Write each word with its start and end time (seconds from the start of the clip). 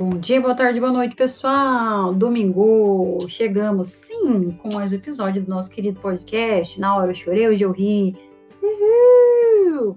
Bom 0.00 0.18
dia, 0.18 0.40
boa 0.40 0.54
tarde, 0.54 0.80
boa 0.80 0.90
noite, 0.90 1.14
pessoal. 1.14 2.14
Domingo, 2.14 3.18
chegamos 3.28 3.88
sim 3.88 4.50
com 4.52 4.72
mais 4.72 4.92
um 4.92 4.94
episódio 4.94 5.42
do 5.42 5.50
nosso 5.50 5.70
querido 5.70 6.00
podcast. 6.00 6.80
Na 6.80 6.96
hora 6.96 7.10
eu 7.10 7.14
chorei, 7.14 7.46
hoje 7.46 7.62
eu 7.62 7.70
ri. 7.70 8.16
Uhul! 8.62 9.94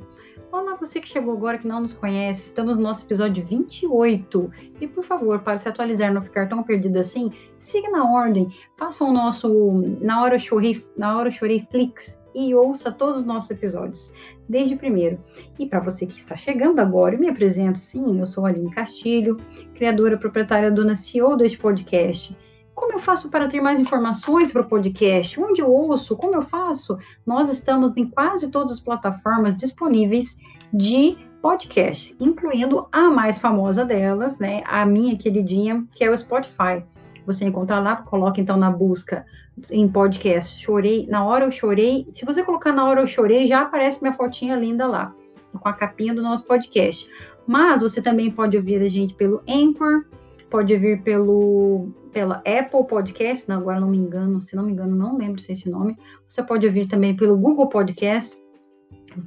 Olá, 0.51 0.76
você 0.76 0.99
que 0.99 1.08
chegou 1.08 1.33
agora 1.33 1.58
que 1.58 1.65
não 1.65 1.79
nos 1.79 1.94
conhece, 1.94 2.49
estamos 2.49 2.76
no 2.76 2.83
nosso 2.83 3.05
episódio 3.05 3.46
28. 3.46 4.51
E 4.81 4.89
por 4.89 5.05
favor, 5.05 5.39
para 5.39 5.58
se 5.58 5.69
atualizar, 5.69 6.13
não 6.13 6.22
ficar 6.22 6.49
tão 6.49 6.62
perdido 6.63 6.99
assim, 6.99 7.31
siga 7.58 7.90
na 7.90 8.04
ordem, 8.13 8.54
faça 8.76 9.06
o 9.06 9.13
nosso 9.13 9.97
Na 10.01 10.22
hora 10.22 10.35
eu 10.35 10.40
chorei, 10.40 10.85
na 10.97 11.17
hora 11.17 11.29
eu 11.29 11.31
chorei 11.31 11.65
Flix 11.72 12.22
e 12.34 12.54
ouça 12.56 12.92
todos 12.92 13.20
os 13.20 13.26
nossos 13.26 13.52
episódios, 13.52 14.12
desde 14.47 14.76
o 14.76 14.78
primeiro. 14.78 15.18
E 15.58 15.65
para 15.65 15.79
você 15.79 16.05
que 16.05 16.18
está 16.18 16.36
chegando 16.36 16.80
agora, 16.80 17.16
eu 17.16 17.20
me 17.20 17.30
apresento, 17.30 17.80
sim, 17.80 18.20
eu 18.20 18.26
sou 18.26 18.46
Aline 18.46 18.72
Castilho, 18.72 19.36
criadora 19.76 20.18
proprietária 20.18 20.72
dona 20.72 20.96
CEO 20.96 21.36
deste 21.36 21.58
podcast. 21.58 22.36
Como 22.74 22.94
eu 22.94 23.00
faço 23.00 23.30
para 23.30 23.48
ter 23.48 23.62
mais 23.62 23.80
informações 23.80 24.52
para 24.52 24.62
o 24.62 24.68
podcast? 24.68 25.40
Onde 25.40 25.62
eu 25.62 25.72
ouço? 25.72 26.18
Como 26.18 26.36
eu 26.36 26.41
faço? 26.41 26.98
Nós 27.26 27.52
estamos 27.52 27.96
em 27.96 28.10
quase 28.10 28.50
todas 28.50 28.72
as 28.72 28.80
plataformas 28.80 29.55
disponíveis 29.55 30.36
de 30.74 31.16
podcast, 31.41 32.16
incluindo 32.20 32.88
a 32.91 33.10
mais 33.10 33.38
famosa 33.38 33.84
delas, 33.84 34.40
né, 34.40 34.63
a 34.66 34.86
minha 34.86 35.18
queridinha, 35.18 35.86
que 35.91 36.04
é 36.04 36.10
o 36.10 36.18
Spotify 36.18 36.84
você 37.26 37.45
encontrar 37.45 37.80
lá, 37.80 37.98
coloca 37.98 38.40
então 38.40 38.58
na 38.58 38.70
busca 38.70 39.26
em 39.72 39.88
podcast, 39.88 40.62
chorei, 40.62 41.08
na 41.08 41.26
hora 41.26 41.46
eu 41.46 41.52
chorei. 41.52 42.08
Se 42.12 42.26
você 42.26 42.44
colocar 42.44 42.72
na 42.72 42.86
hora 42.86 43.02
eu 43.02 43.08
chorei, 43.08 43.48
já 43.48 43.62
aparece 43.62 44.02
minha 44.02 44.13
fotinha 44.13 44.55
linda 44.55 44.88
lá, 44.88 45.13
com 45.58 45.70
a 45.70 45.73
capinha 45.73 46.13
do 46.13 46.22
nosso 46.22 46.46
podcast. 46.46 47.09
Mas 47.46 47.82
você 47.82 48.02
também 48.02 48.32
pode 48.32 48.57
ouvir 48.57 48.82
a 48.82 48.90
gente 48.90 49.13
pelo 49.13 49.41
Anchor, 49.48 50.05
pode 50.49 50.74
ouvir 50.74 51.01
pelo 51.01 51.90
pela 52.13 52.35
Apple 52.46 52.85
Podcast, 52.88 53.49
não, 53.49 53.57
agora 53.57 53.79
não 53.79 53.90
me 53.90 53.98
engano, 53.98 54.40
se 54.40 54.55
não 54.55 54.63
me 54.63 54.71
engano, 54.71 54.96
não 54.96 55.18
lembro 55.18 55.41
se 55.41 55.49
é 55.49 55.54
esse 55.54 55.68
nome. 55.68 55.98
Você 56.27 56.44
pode 56.44 56.68
ouvir 56.68 56.88
também 56.88 57.16
pelo 57.16 57.35
Google 57.35 57.68
Podcast, 57.68 58.38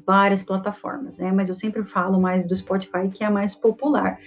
várias 0.07 0.43
plataformas, 0.43 1.19
né? 1.19 1.33
Mas 1.33 1.49
eu 1.49 1.55
sempre 1.55 1.85
falo 1.85 2.21
mais 2.21 2.47
do 2.47 2.57
Spotify, 2.57 3.09
que 3.13 3.25
é 3.25 3.27
a 3.27 3.31
mais 3.31 3.55
popular. 3.55 4.19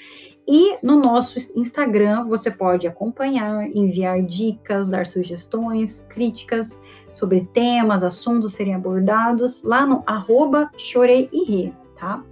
E 0.47 0.77
no 0.83 0.99
nosso 0.99 1.37
Instagram 1.55 2.27
você 2.27 2.49
pode 2.49 2.87
acompanhar, 2.87 3.67
enviar 3.67 4.21
dicas, 4.23 4.89
dar 4.89 5.05
sugestões, 5.05 6.05
críticas 6.09 6.81
sobre 7.13 7.45
temas, 7.53 8.03
assuntos 8.03 8.53
serem 8.53 8.73
abordados 8.73 9.61
lá 9.63 9.85
no 9.85 10.03
arroba 10.07 10.71
chorei 10.77 11.29
e 11.31 11.43
ri, 11.43 11.73
tá? 11.97 12.23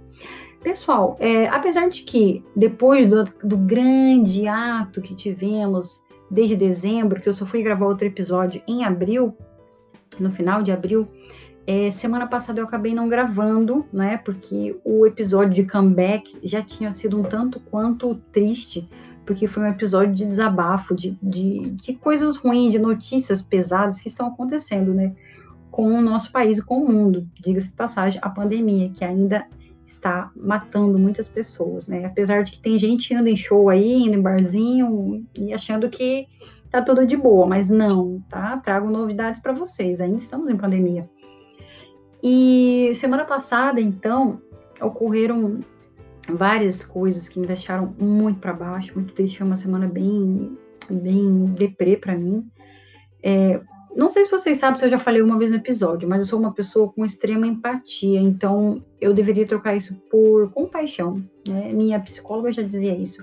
Pessoal, 0.62 1.16
é, 1.20 1.46
apesar 1.46 1.88
de 1.88 2.02
que 2.02 2.44
depois 2.56 3.08
do, 3.08 3.24
do 3.44 3.56
grande 3.56 4.48
ato 4.48 5.00
que 5.00 5.14
tivemos 5.14 6.04
desde 6.30 6.56
dezembro, 6.56 7.20
que 7.20 7.28
eu 7.28 7.34
só 7.34 7.46
fui 7.46 7.62
gravar 7.62 7.86
outro 7.86 8.06
episódio 8.06 8.60
em 8.66 8.84
abril, 8.84 9.36
no 10.18 10.30
final 10.30 10.62
de 10.62 10.72
abril, 10.72 11.06
é, 11.70 11.90
semana 11.90 12.26
passada 12.26 12.60
eu 12.60 12.64
acabei 12.64 12.94
não 12.94 13.10
gravando, 13.10 13.84
né? 13.92 14.16
Porque 14.16 14.80
o 14.82 15.04
episódio 15.04 15.52
de 15.52 15.70
comeback 15.70 16.34
já 16.42 16.62
tinha 16.62 16.90
sido 16.90 17.18
um 17.18 17.22
tanto 17.22 17.60
quanto 17.60 18.14
triste, 18.32 18.88
porque 19.26 19.46
foi 19.46 19.64
um 19.64 19.66
episódio 19.66 20.14
de 20.14 20.24
desabafo, 20.24 20.94
de, 20.94 21.18
de, 21.22 21.72
de 21.72 21.92
coisas 21.92 22.36
ruins, 22.36 22.72
de 22.72 22.78
notícias 22.78 23.42
pesadas 23.42 24.00
que 24.00 24.08
estão 24.08 24.28
acontecendo, 24.28 24.94
né? 24.94 25.14
Com 25.70 25.92
o 25.92 26.00
nosso 26.00 26.32
país 26.32 26.56
e 26.56 26.62
com 26.62 26.82
o 26.82 26.90
mundo. 26.90 27.28
Diga-se 27.38 27.68
de 27.68 27.76
passagem, 27.76 28.18
a 28.22 28.30
pandemia, 28.30 28.88
que 28.88 29.04
ainda 29.04 29.46
está 29.84 30.30
matando 30.34 30.98
muitas 30.98 31.28
pessoas, 31.28 31.86
né? 31.86 32.06
Apesar 32.06 32.44
de 32.44 32.52
que 32.52 32.60
tem 32.60 32.78
gente 32.78 33.12
indo 33.12 33.28
em 33.28 33.36
show 33.36 33.68
aí, 33.68 34.04
indo 34.04 34.16
em 34.16 34.22
barzinho 34.22 35.22
e 35.34 35.52
achando 35.52 35.90
que 35.90 36.28
tá 36.70 36.80
tudo 36.80 37.06
de 37.06 37.16
boa, 37.16 37.46
mas 37.46 37.68
não, 37.68 38.24
tá? 38.26 38.56
Trago 38.56 38.88
novidades 38.88 39.38
para 39.42 39.52
vocês. 39.52 40.00
Ainda 40.00 40.16
estamos 40.16 40.48
em 40.48 40.56
pandemia. 40.56 41.02
E 42.22 42.92
semana 42.94 43.24
passada, 43.24 43.80
então, 43.80 44.40
ocorreram 44.80 45.60
várias 46.28 46.84
coisas 46.84 47.28
que 47.28 47.38
me 47.38 47.46
deixaram 47.46 47.94
muito 47.98 48.40
para 48.40 48.52
baixo, 48.52 48.92
muito 48.94 49.14
triste. 49.14 49.38
Foi 49.38 49.46
uma 49.46 49.56
semana 49.56 49.86
bem, 49.86 50.56
bem 50.90 51.44
deprê 51.46 51.96
para 51.96 52.16
mim. 52.16 52.46
É, 53.22 53.60
não 53.96 54.10
sei 54.10 54.24
se 54.24 54.30
vocês 54.30 54.58
sabem 54.58 54.78
se 54.78 54.86
eu 54.86 54.90
já 54.90 54.98
falei 54.98 55.22
uma 55.22 55.38
vez 55.38 55.50
no 55.50 55.56
episódio, 55.56 56.08
mas 56.08 56.20
eu 56.22 56.26
sou 56.28 56.38
uma 56.38 56.52
pessoa 56.52 56.92
com 56.92 57.04
extrema 57.04 57.46
empatia, 57.46 58.20
então 58.20 58.82
eu 59.00 59.14
deveria 59.14 59.46
trocar 59.46 59.76
isso 59.76 59.94
por 60.10 60.52
compaixão. 60.52 61.22
Né? 61.46 61.72
Minha 61.72 62.00
psicóloga 62.00 62.52
já 62.52 62.62
dizia 62.62 62.94
isso. 62.94 63.22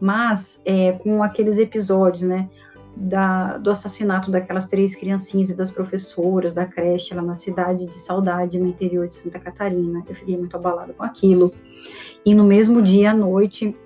Mas 0.00 0.60
é, 0.64 0.92
com 0.92 1.22
aqueles 1.22 1.58
episódios, 1.58 2.22
né? 2.22 2.48
Da, 2.96 3.58
do 3.58 3.70
assassinato 3.70 4.30
daquelas 4.30 4.66
três 4.66 4.94
criancinhas 4.94 5.50
e 5.50 5.56
das 5.56 5.70
professoras 5.70 6.54
da 6.54 6.64
creche 6.64 7.14
lá 7.14 7.22
na 7.22 7.36
cidade 7.36 7.84
de 7.84 8.00
Saudade, 8.00 8.58
no 8.58 8.66
interior 8.66 9.06
de 9.06 9.14
Santa 9.14 9.38
Catarina. 9.38 10.02
Eu 10.08 10.14
fiquei 10.14 10.36
muito 10.36 10.56
abalada 10.56 10.94
com 10.94 11.04
aquilo. 11.04 11.50
E 12.24 12.34
no 12.34 12.44
mesmo 12.44 12.80
dia 12.80 13.10
à 13.10 13.14
noite, 13.14 13.76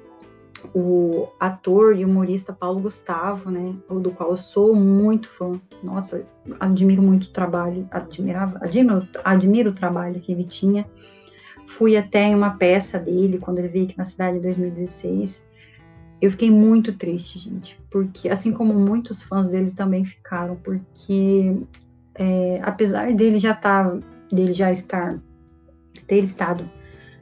o 0.72 1.28
ator 1.41 1.97
e 1.97 2.04
humorista 2.04 2.53
Paulo 2.53 2.81
Gustavo, 2.81 3.50
né, 3.50 3.75
do 3.88 4.12
qual 4.12 4.31
eu 4.31 4.37
sou 4.37 4.76
muito 4.76 5.28
fã. 5.28 5.60
Nossa, 5.82 6.25
admiro 6.60 7.03
muito 7.03 7.25
o 7.25 7.32
trabalho, 7.32 7.88
admirava, 7.91 8.59
admiro, 8.62 9.09
admiro 9.25 9.71
o 9.71 9.75
trabalho 9.75 10.21
que 10.21 10.31
ele 10.31 10.44
tinha. 10.44 10.87
Fui 11.66 11.97
até 11.97 12.25
em 12.25 12.34
uma 12.34 12.50
peça 12.50 12.98
dele 12.98 13.38
quando 13.38 13.59
ele 13.59 13.69
veio 13.69 13.84
aqui 13.87 13.98
na 13.98 14.04
cidade 14.04 14.38
em 14.38 14.41
2016 14.41 15.49
eu 16.20 16.31
fiquei 16.31 16.50
muito 16.50 16.92
triste, 16.92 17.38
gente, 17.38 17.81
porque 17.91 18.28
assim 18.28 18.53
como 18.53 18.75
muitos 18.75 19.22
fãs 19.22 19.48
dele 19.48 19.72
também 19.72 20.04
ficaram, 20.04 20.56
porque 20.56 21.62
é, 22.14 22.60
apesar 22.62 23.14
dele 23.14 23.38
já 23.38 23.54
tá, 23.54 23.98
dele 24.30 24.53
já 24.53 24.70
estar, 24.70 25.19
ter 26.06 26.22
estado 26.22 26.64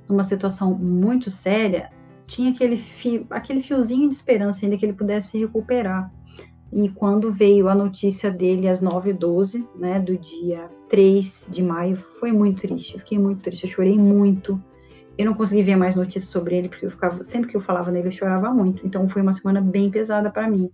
numa 0.08 0.24
situação 0.24 0.74
muito 0.74 1.30
séria, 1.30 1.90
tinha 2.26 2.50
aquele 2.50 2.76
fio, 2.76 3.26
aquele 3.30 3.62
fiozinho 3.62 4.08
de 4.08 4.14
esperança 4.14 4.64
ainda 4.64 4.76
que 4.76 4.84
ele 4.84 4.92
pudesse 4.92 5.38
recuperar. 5.38 6.12
E 6.70 6.90
quando 6.90 7.32
veio 7.32 7.68
a 7.68 7.74
notícia 7.74 8.30
dele 8.30 8.68
às 8.68 8.82
9h12, 8.82 9.66
né, 9.76 9.98
do 9.98 10.18
dia 10.18 10.68
3 10.90 11.48
de 11.50 11.62
maio, 11.62 11.96
foi 12.20 12.30
muito 12.30 12.60
triste. 12.62 12.94
Eu 12.94 13.00
fiquei 13.00 13.18
muito 13.18 13.42
triste, 13.42 13.64
eu 13.64 13.70
chorei 13.70 13.96
muito 13.96 14.62
eu 15.18 15.26
não 15.26 15.34
consegui 15.34 15.62
ver 15.62 15.74
mais 15.74 15.96
notícias 15.96 16.30
sobre 16.30 16.56
ele, 16.56 16.68
porque 16.68 16.86
eu 16.86 16.90
ficava, 16.90 17.24
sempre 17.24 17.50
que 17.50 17.56
eu 17.56 17.60
falava 17.60 17.90
nele, 17.90 18.06
eu 18.06 18.12
chorava 18.12 18.54
muito. 18.54 18.86
Então 18.86 19.08
foi 19.08 19.20
uma 19.20 19.32
semana 19.32 19.60
bem 19.60 19.90
pesada 19.90 20.30
para 20.30 20.48
mim. 20.48 20.70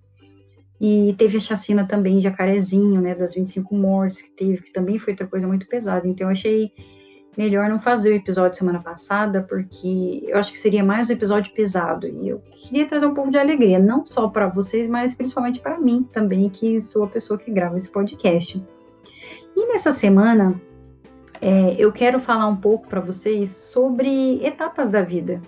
E 0.78 1.14
teve 1.16 1.38
a 1.38 1.40
chacina 1.40 1.86
também 1.86 2.18
de 2.18 2.24
Jacarezinho, 2.24 3.00
né, 3.00 3.14
das 3.14 3.32
25 3.32 3.74
mortes 3.74 4.20
que 4.20 4.30
teve, 4.30 4.60
que 4.60 4.70
também 4.70 4.98
foi 4.98 5.14
outra 5.14 5.26
coisa 5.26 5.48
muito 5.48 5.66
pesada. 5.66 6.06
Então 6.06 6.26
eu 6.26 6.32
achei 6.32 6.70
melhor 7.38 7.70
não 7.70 7.80
fazer 7.80 8.10
o 8.10 8.14
episódio 8.14 8.58
semana 8.58 8.80
passada, 8.80 9.42
porque 9.42 10.22
eu 10.26 10.36
acho 10.36 10.52
que 10.52 10.58
seria 10.58 10.84
mais 10.84 11.08
um 11.08 11.14
episódio 11.14 11.54
pesado. 11.54 12.06
E 12.06 12.28
eu 12.28 12.38
queria 12.52 12.86
trazer 12.86 13.06
um 13.06 13.14
pouco 13.14 13.30
de 13.30 13.38
alegria, 13.38 13.78
não 13.78 14.04
só 14.04 14.28
para 14.28 14.46
vocês, 14.46 14.86
mas 14.86 15.14
principalmente 15.14 15.58
para 15.58 15.80
mim 15.80 16.06
também, 16.12 16.50
que 16.50 16.78
sou 16.82 17.04
a 17.04 17.08
pessoa 17.08 17.38
que 17.38 17.50
grava 17.50 17.78
esse 17.78 17.90
podcast. 17.90 18.62
E 19.56 19.66
nessa 19.68 19.90
semana, 19.90 20.60
é, 21.44 21.76
eu 21.78 21.92
quero 21.92 22.18
falar 22.18 22.46
um 22.46 22.56
pouco 22.56 22.88
para 22.88 23.02
vocês 23.02 23.50
sobre 23.50 24.42
etapas 24.42 24.88
da 24.88 25.02
vida, 25.02 25.42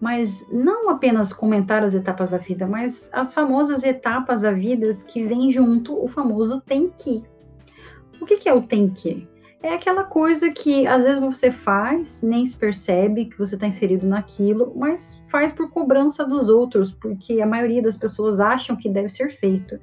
mas 0.00 0.50
não 0.50 0.88
apenas 0.88 1.30
comentar 1.30 1.84
as 1.84 1.92
etapas 1.92 2.30
da 2.30 2.38
vida, 2.38 2.66
mas 2.66 3.10
as 3.12 3.34
famosas 3.34 3.84
etapas 3.84 4.40
da 4.40 4.50
vida 4.50 4.88
que 5.06 5.22
vem 5.24 5.50
junto 5.50 6.02
o 6.02 6.08
famoso 6.08 6.62
tem 6.62 6.90
que. 6.98 7.22
O 8.18 8.24
que, 8.24 8.38
que 8.38 8.48
é 8.48 8.54
o 8.54 8.62
tem 8.62 8.88
que? 8.88 9.28
É 9.62 9.74
aquela 9.74 10.04
coisa 10.04 10.50
que 10.50 10.86
às 10.86 11.04
vezes 11.04 11.20
você 11.20 11.50
faz, 11.50 12.22
nem 12.22 12.46
se 12.46 12.56
percebe 12.56 13.26
que 13.26 13.38
você 13.38 13.56
está 13.56 13.66
inserido 13.66 14.06
naquilo, 14.06 14.72
mas 14.74 15.22
faz 15.28 15.52
por 15.52 15.68
cobrança 15.68 16.24
dos 16.24 16.48
outros, 16.48 16.90
porque 16.90 17.42
a 17.42 17.46
maioria 17.46 17.82
das 17.82 17.98
pessoas 17.98 18.40
acham 18.40 18.74
que 18.74 18.88
deve 18.88 19.10
ser 19.10 19.30
feito. 19.30 19.78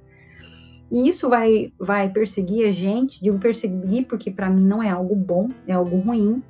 E 0.93 1.09
isso 1.09 1.27
vai, 1.27 1.73
vai 1.79 2.07
perseguir 2.07 2.67
a 2.67 2.71
gente, 2.71 3.19
digo 3.19 3.39
perseguir 3.39 4.05
porque 4.05 4.29
para 4.29 4.47
mim 4.47 4.63
não 4.63 4.83
é 4.83 4.91
algo 4.91 5.15
bom, 5.15 5.49
é 5.65 5.73
algo 5.73 5.97
ruim, 5.97 6.43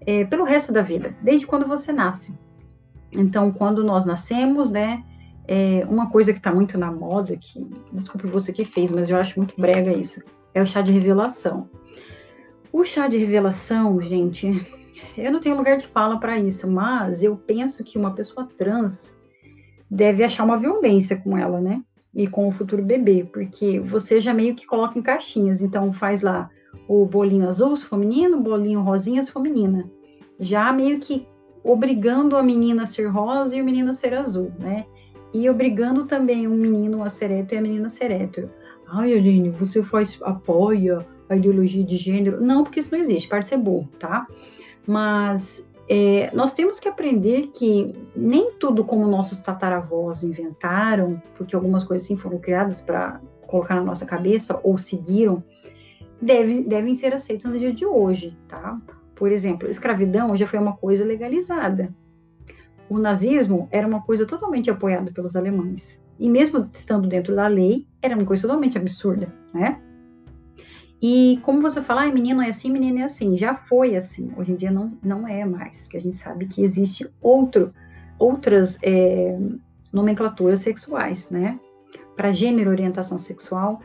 é, 0.00 0.24
pelo 0.24 0.42
resto 0.42 0.72
da 0.72 0.82
vida, 0.82 1.14
desde 1.22 1.46
quando 1.46 1.64
você 1.64 1.92
nasce. 1.92 2.36
Então, 3.12 3.52
quando 3.52 3.84
nós 3.84 4.04
nascemos, 4.04 4.68
né, 4.68 5.04
é 5.46 5.86
uma 5.88 6.10
coisa 6.10 6.32
que 6.32 6.40
está 6.40 6.52
muito 6.52 6.76
na 6.76 6.90
moda, 6.90 7.36
que, 7.36 7.70
desculpe 7.92 8.26
você 8.26 8.52
que 8.52 8.64
fez, 8.64 8.90
mas 8.90 9.08
eu 9.08 9.16
acho 9.16 9.38
muito 9.38 9.54
brega 9.56 9.92
isso, 9.92 10.24
é 10.52 10.60
o 10.60 10.66
chá 10.66 10.82
de 10.82 10.90
revelação. 10.90 11.70
O 12.72 12.82
chá 12.82 13.06
de 13.06 13.16
revelação, 13.16 14.00
gente, 14.00 14.48
eu 15.16 15.30
não 15.30 15.40
tenho 15.40 15.56
lugar 15.56 15.76
de 15.76 15.86
fala 15.86 16.18
para 16.18 16.36
isso, 16.36 16.68
mas 16.68 17.22
eu 17.22 17.36
penso 17.36 17.84
que 17.84 17.96
uma 17.96 18.12
pessoa 18.12 18.48
trans 18.58 19.16
deve 19.88 20.24
achar 20.24 20.42
uma 20.42 20.58
violência 20.58 21.16
com 21.16 21.38
ela, 21.38 21.60
né? 21.60 21.80
E 22.14 22.26
com 22.26 22.46
o 22.46 22.50
futuro 22.50 22.82
bebê, 22.82 23.24
porque 23.32 23.80
você 23.80 24.20
já 24.20 24.34
meio 24.34 24.54
que 24.54 24.66
coloca 24.66 24.98
em 24.98 25.02
caixinhas, 25.02 25.62
então 25.62 25.92
faz 25.92 26.20
lá 26.20 26.50
o 26.88 27.04
bolinho 27.06 27.48
azul 27.48 27.74
se 27.74 27.84
for 27.84 27.98
menino, 27.98 28.38
o 28.38 28.42
bolinho 28.42 28.80
rosinha 28.80 29.22
se 29.22 29.30
for 29.30 29.40
menina, 29.40 29.90
já 30.38 30.72
meio 30.72 30.98
que 30.98 31.26
obrigando 31.64 32.36
a 32.36 32.42
menina 32.42 32.82
a 32.82 32.86
ser 32.86 33.06
rosa 33.06 33.56
e 33.56 33.62
o 33.62 33.64
menino 33.64 33.90
a 33.90 33.94
ser 33.94 34.14
azul, 34.14 34.52
né? 34.58 34.84
e 35.32 35.48
obrigando 35.48 36.04
também 36.04 36.46
o 36.46 36.50
menino 36.50 37.02
a 37.02 37.08
ser 37.08 37.30
hétero 37.30 37.54
e 37.54 37.58
a 37.58 37.62
menina 37.62 37.86
a 37.86 37.90
ser 37.90 38.10
hétero. 38.10 38.50
Ai, 38.86 39.14
Aline, 39.14 39.48
você 39.48 39.82
faz, 39.82 40.18
apoia 40.22 41.06
a 41.28 41.36
ideologia 41.36 41.82
de 41.82 41.96
gênero? 41.96 42.40
Não, 42.40 42.62
porque 42.62 42.80
isso 42.80 42.92
não 42.92 42.98
existe, 42.98 43.28
pode 43.28 43.48
ser 43.48 43.56
burro, 43.56 43.88
tá? 43.98 44.26
Mas 44.86 45.71
é, 45.94 46.34
nós 46.34 46.54
temos 46.54 46.80
que 46.80 46.88
aprender 46.88 47.48
que 47.48 47.94
nem 48.16 48.52
tudo 48.52 48.82
como 48.82 49.06
nossos 49.06 49.40
tataravós 49.40 50.22
inventaram, 50.22 51.20
porque 51.36 51.54
algumas 51.54 51.84
coisas 51.84 52.06
sim 52.06 52.16
foram 52.16 52.38
criadas 52.38 52.80
para 52.80 53.20
colocar 53.46 53.74
na 53.74 53.84
nossa 53.84 54.06
cabeça 54.06 54.58
ou 54.64 54.78
seguiram, 54.78 55.44
deve, 56.18 56.62
devem 56.62 56.94
ser 56.94 57.12
aceitas 57.12 57.52
no 57.52 57.58
dia 57.58 57.74
de 57.74 57.84
hoje, 57.84 58.34
tá? 58.48 58.80
Por 59.14 59.30
exemplo, 59.30 59.68
escravidão 59.68 60.34
já 60.34 60.46
foi 60.46 60.58
uma 60.58 60.74
coisa 60.74 61.04
legalizada. 61.04 61.94
O 62.88 62.98
nazismo 62.98 63.68
era 63.70 63.86
uma 63.86 64.00
coisa 64.00 64.24
totalmente 64.24 64.70
apoiada 64.70 65.12
pelos 65.12 65.36
alemães. 65.36 66.02
E 66.18 66.26
mesmo 66.26 66.70
estando 66.72 67.06
dentro 67.06 67.36
da 67.36 67.46
lei, 67.46 67.86
era 68.00 68.16
uma 68.16 68.24
coisa 68.24 68.48
totalmente 68.48 68.78
absurda, 68.78 69.30
né? 69.52 69.78
E 71.02 71.40
como 71.42 71.60
você 71.60 71.82
fala, 71.82 72.04
ah, 72.04 72.12
menino 72.12 72.40
é 72.40 72.50
assim, 72.50 72.70
menina 72.70 73.00
é 73.00 73.02
assim, 73.02 73.36
já 73.36 73.56
foi 73.56 73.96
assim. 73.96 74.32
Hoje 74.36 74.52
em 74.52 74.54
dia 74.54 74.70
não, 74.70 74.86
não 75.02 75.26
é 75.26 75.44
mais, 75.44 75.82
porque 75.82 75.96
a 75.96 76.00
gente 76.00 76.14
sabe 76.14 76.46
que 76.46 76.62
existe 76.62 77.10
outro, 77.20 77.74
outras 78.20 78.78
é, 78.84 79.36
nomenclaturas 79.92 80.60
sexuais, 80.60 81.28
né? 81.28 81.58
Para 82.14 82.30
gênero, 82.30 82.70
orientação 82.70 83.18
sexual. 83.18 83.80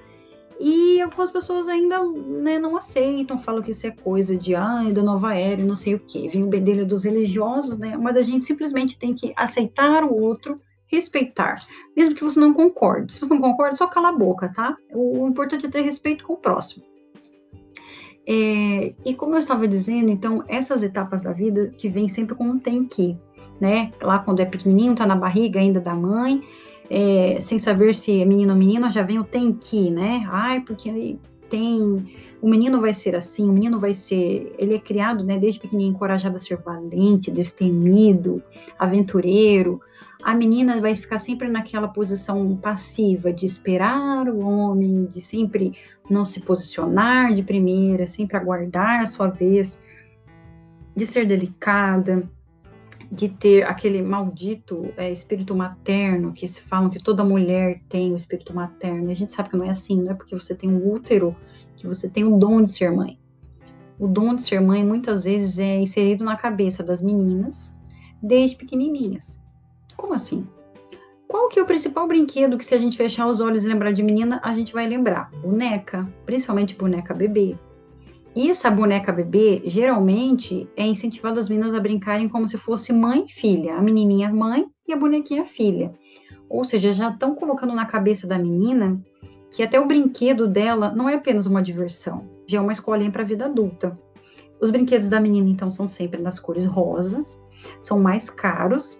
E 0.59 1.01
algumas 1.01 1.31
pessoas 1.31 1.67
ainda 1.67 2.03
né, 2.03 2.59
não 2.59 2.77
aceitam, 2.77 3.39
falam 3.39 3.63
que 3.63 3.71
isso 3.71 3.87
é 3.87 3.91
coisa 3.91 4.37
de 4.37 4.53
ai, 4.53 4.91
da 4.91 5.01
nova 5.01 5.35
era, 5.35 5.63
não 5.63 5.75
sei 5.75 5.95
o 5.95 5.99
quê. 5.99 6.27
Vem 6.31 6.43
o 6.43 6.49
bedelho 6.49 6.85
dos 6.85 7.03
religiosos, 7.03 7.79
né? 7.79 7.97
Mas 7.97 8.15
a 8.15 8.21
gente 8.21 8.43
simplesmente 8.43 8.97
tem 8.97 9.15
que 9.15 9.33
aceitar 9.35 10.03
o 10.03 10.15
outro, 10.15 10.55
respeitar, 10.85 11.55
mesmo 11.95 12.13
que 12.13 12.23
você 12.23 12.39
não 12.39 12.53
concorde. 12.53 13.13
Se 13.13 13.19
você 13.19 13.33
não 13.33 13.41
concorda, 13.41 13.75
só 13.75 13.87
cala 13.87 14.09
a 14.09 14.15
boca, 14.15 14.51
tá? 14.53 14.77
O 14.93 15.27
importante 15.27 15.65
é 15.65 15.69
ter 15.69 15.81
respeito 15.81 16.23
com 16.23 16.33
o 16.33 16.37
próximo. 16.37 16.85
É, 18.27 18.93
e 19.05 19.15
como 19.15 19.35
eu 19.35 19.39
estava 19.39 19.65
dizendo, 19.67 20.09
então, 20.09 20.43
essas 20.49 20.83
etapas 20.83 21.21
da 21.21 21.31
vida 21.31 21.71
que 21.77 21.87
vem 21.87 22.09
sempre 22.09 22.35
com 22.35 22.43
um 22.43 22.59
tem 22.59 22.83
que, 22.83 23.15
né? 23.59 23.91
Lá 24.01 24.19
quando 24.19 24.41
é 24.41 24.45
pequenininho, 24.45 24.95
tá 24.95 25.07
na 25.07 25.15
barriga 25.15 25.61
ainda 25.61 25.79
da 25.79 25.95
mãe, 25.95 26.43
é, 26.89 27.39
sem 27.39 27.57
saber 27.57 27.95
se 27.95 28.19
é 28.19 28.25
menino 28.25 28.51
ou 28.51 28.59
menina, 28.59 28.91
já 28.91 29.01
vem 29.01 29.17
o 29.17 29.23
tem 29.23 29.53
que, 29.53 29.89
né? 29.89 30.27
Ai, 30.29 30.59
porque 30.59 31.17
tem. 31.49 32.05
O 32.41 32.47
menino 32.47 32.79
vai 32.79 32.93
ser 32.93 33.15
assim, 33.15 33.49
o 33.49 33.53
menino 33.53 33.79
vai 33.79 33.93
ser. 33.93 34.53
Ele 34.59 34.75
é 34.75 34.79
criado, 34.79 35.23
né, 35.23 35.39
desde 35.39 35.59
pequenininho, 35.59 35.93
encorajado 35.93 36.35
a 36.35 36.39
ser 36.39 36.57
valente, 36.57 37.31
destemido, 37.31 38.41
aventureiro. 38.77 39.79
A 40.23 40.33
menina 40.33 40.81
vai 40.81 40.95
ficar 40.95 41.19
sempre 41.19 41.47
naquela 41.47 41.87
posição 41.87 42.55
passiva 42.57 43.31
de 43.31 43.45
esperar 43.45 44.27
o 44.27 44.39
homem, 44.39 45.05
de 45.05 45.21
sempre 45.21 45.73
não 46.09 46.25
se 46.25 46.41
posicionar 46.41 47.33
de 47.33 47.43
primeira, 47.43 48.07
sempre 48.07 48.35
aguardar 48.35 49.01
a 49.01 49.05
sua 49.05 49.27
vez, 49.27 49.81
de 50.95 51.05
ser 51.05 51.27
delicada, 51.27 52.27
de 53.11 53.29
ter 53.29 53.63
aquele 53.63 54.01
maldito 54.01 54.91
é, 54.97 55.11
espírito 55.11 55.55
materno 55.55 56.33
que 56.33 56.47
se 56.47 56.61
falam 56.61 56.89
que 56.89 57.01
toda 57.01 57.23
mulher 57.23 57.81
tem 57.87 58.11
o 58.11 58.17
espírito 58.17 58.53
materno. 58.53 59.09
E 59.09 59.11
a 59.11 59.15
gente 59.15 59.31
sabe 59.31 59.49
que 59.49 59.57
não 59.57 59.65
é 59.65 59.69
assim, 59.69 60.01
não 60.01 60.11
é 60.11 60.15
porque 60.15 60.35
você 60.37 60.55
tem 60.55 60.69
um 60.69 60.91
útero 60.91 61.35
que 61.75 61.87
você 61.87 62.09
tem 62.09 62.23
o 62.23 62.37
dom 62.37 62.63
de 62.63 62.71
ser 62.71 62.91
mãe. 62.91 63.19
O 63.99 64.07
dom 64.07 64.35
de 64.35 64.43
ser 64.43 64.59
mãe 64.59 64.83
muitas 64.83 65.23
vezes 65.23 65.57
é 65.57 65.79
inserido 65.79 66.25
na 66.25 66.35
cabeça 66.35 66.83
das 66.83 67.01
meninas 67.01 67.75
desde 68.21 68.55
pequenininhas. 68.55 69.39
Como 69.97 70.13
assim? 70.13 70.47
Qual 71.27 71.49
que 71.49 71.59
é 71.59 71.63
o 71.63 71.65
principal 71.65 72.07
brinquedo 72.07 72.57
que 72.57 72.65
se 72.65 72.73
a 72.73 72.77
gente 72.77 72.95
fechar 72.95 73.27
os 73.27 73.41
olhos 73.41 73.63
e 73.63 73.67
lembrar 73.67 73.91
de 73.91 74.01
menina, 74.01 74.39
a 74.43 74.55
gente 74.55 74.71
vai 74.71 74.87
lembrar? 74.87 75.29
Boneca, 75.41 76.07
principalmente 76.25 76.75
boneca 76.75 77.13
bebê. 77.13 77.57
E 78.35 78.49
essa 78.49 78.69
boneca 78.69 79.11
bebê, 79.11 79.61
geralmente, 79.65 80.69
é 80.77 80.85
incentivada 80.85 81.39
as 81.39 81.49
meninas 81.49 81.73
a 81.73 81.79
brincarem 81.79 82.29
como 82.29 82.47
se 82.47 82.57
fosse 82.57 82.93
mãe 82.93 83.25
e 83.27 83.31
filha. 83.31 83.75
A 83.75 83.81
menininha 83.81 84.31
mãe 84.31 84.67
e 84.87 84.93
a 84.93 84.97
bonequinha 84.97 85.43
filha. 85.43 85.91
Ou 86.47 86.63
seja, 86.63 86.93
já 86.93 87.09
estão 87.09 87.35
colocando 87.35 87.73
na 87.73 87.85
cabeça 87.85 88.27
da 88.27 88.37
menina 88.37 89.01
que 89.51 89.63
até 89.63 89.79
o 89.79 89.87
brinquedo 89.87 90.47
dela 90.47 90.91
não 90.91 91.09
é 91.09 91.15
apenas 91.15 91.45
uma 91.45 91.63
diversão, 91.63 92.29
já 92.45 92.59
é 92.59 92.61
uma 92.61 92.71
escolinha 92.71 93.11
para 93.11 93.23
a 93.23 93.25
vida 93.25 93.45
adulta. 93.45 93.95
Os 94.61 94.69
brinquedos 94.69 95.09
da 95.09 95.19
menina, 95.19 95.49
então, 95.49 95.69
são 95.69 95.87
sempre 95.87 96.21
nas 96.21 96.39
cores 96.39 96.65
rosas, 96.65 97.41
são 97.81 97.99
mais 97.99 98.29
caros, 98.29 98.99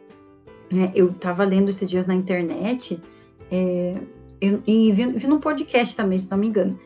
né? 0.72 0.92
Eu 0.96 1.12
estava 1.12 1.44
lendo 1.44 1.70
esses 1.70 1.90
dias 1.90 2.06
na 2.06 2.16
internet 2.16 3.00
é, 3.52 3.98
eu, 4.40 4.62
e 4.68 4.92
vi, 4.92 5.12
vi 5.14 5.28
num 5.28 5.40
podcast 5.40 5.96
também, 5.96 6.20
se 6.20 6.30
não 6.30 6.38
me 6.38 6.48
engano, 6.48 6.78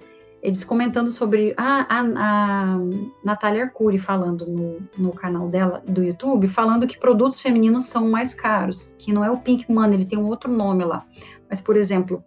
eles 0.41 0.63
comentando 0.63 1.11
sobre 1.11 1.53
ah, 1.55 1.85
a, 1.87 1.99
a 1.99 2.77
Natália 3.23 3.65
Arcuri 3.65 3.99
falando 3.99 4.45
no, 4.47 4.79
no 4.97 5.13
canal 5.13 5.47
dela 5.49 5.83
do 5.85 6.03
YouTube, 6.03 6.47
falando 6.47 6.87
que 6.87 6.97
produtos 6.97 7.39
femininos 7.39 7.85
são 7.85 8.09
mais 8.09 8.33
caros, 8.33 8.95
que 8.97 9.13
não 9.13 9.23
é 9.23 9.29
o 9.29 9.37
Pink 9.37 9.71
Money, 9.71 9.95
ele 9.95 10.05
tem 10.05 10.17
um 10.17 10.27
outro 10.27 10.51
nome 10.51 10.83
lá. 10.83 11.05
Mas, 11.49 11.61
por 11.61 11.75
exemplo, 11.75 12.23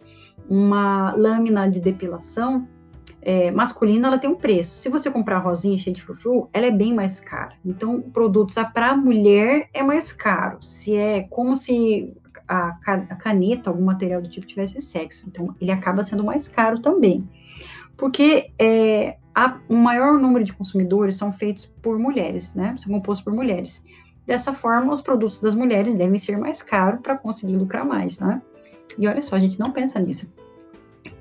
uma 0.47 1.13
lâmina 1.15 1.69
de 1.69 1.79
depilação 1.79 2.67
é, 3.25 3.49
masculina 3.49 4.07
ela 4.07 4.19
tem 4.19 4.29
um 4.29 4.35
preço. 4.35 4.77
Se 4.77 4.87
você 4.87 5.09
comprar 5.09 5.39
rosinha 5.39 5.77
cheia 5.79 5.93
de 5.93 6.01
frufru, 6.01 6.47
ela 6.53 6.67
é 6.67 6.71
bem 6.71 6.93
mais 6.93 7.19
cara. 7.19 7.53
Então, 7.65 7.99
produtos 7.99 8.55
para 8.71 8.95
mulher 8.95 9.67
é 9.73 9.81
mais 9.81 10.13
caro. 10.13 10.61
Se 10.61 10.95
é 10.95 11.23
como 11.23 11.55
se 11.55 12.13
a, 12.47 12.77
a 12.87 13.15
caneta, 13.15 13.71
algum 13.71 13.83
material 13.83 14.21
do 14.21 14.29
tipo 14.29 14.45
tivesse 14.45 14.79
sexo. 14.79 15.25
Então, 15.27 15.55
ele 15.59 15.71
acaba 15.71 16.03
sendo 16.03 16.23
mais 16.23 16.47
caro 16.47 16.79
também. 16.79 17.27
Porque 17.97 18.51
é, 18.59 19.17
a, 19.33 19.57
o 19.67 19.75
maior 19.75 20.19
número 20.19 20.45
de 20.45 20.53
consumidores 20.53 21.15
são 21.15 21.31
feitos 21.31 21.65
por 21.65 21.97
mulheres, 21.97 22.53
né? 22.53 22.75
São 22.77 22.93
compostos 22.93 23.23
por 23.23 23.33
mulheres. 23.33 23.83
Dessa 24.27 24.53
forma, 24.53 24.93
os 24.93 25.01
produtos 25.01 25.39
das 25.39 25.55
mulheres 25.55 25.95
devem 25.95 26.19
ser 26.19 26.37
mais 26.37 26.61
caros 26.61 27.01
para 27.01 27.17
conseguir 27.17 27.57
lucrar 27.57 27.85
mais, 27.85 28.19
né? 28.19 28.39
E 28.99 29.07
olha 29.07 29.21
só, 29.23 29.35
a 29.35 29.39
gente 29.39 29.59
não 29.59 29.71
pensa 29.71 29.99
nisso. 29.99 30.31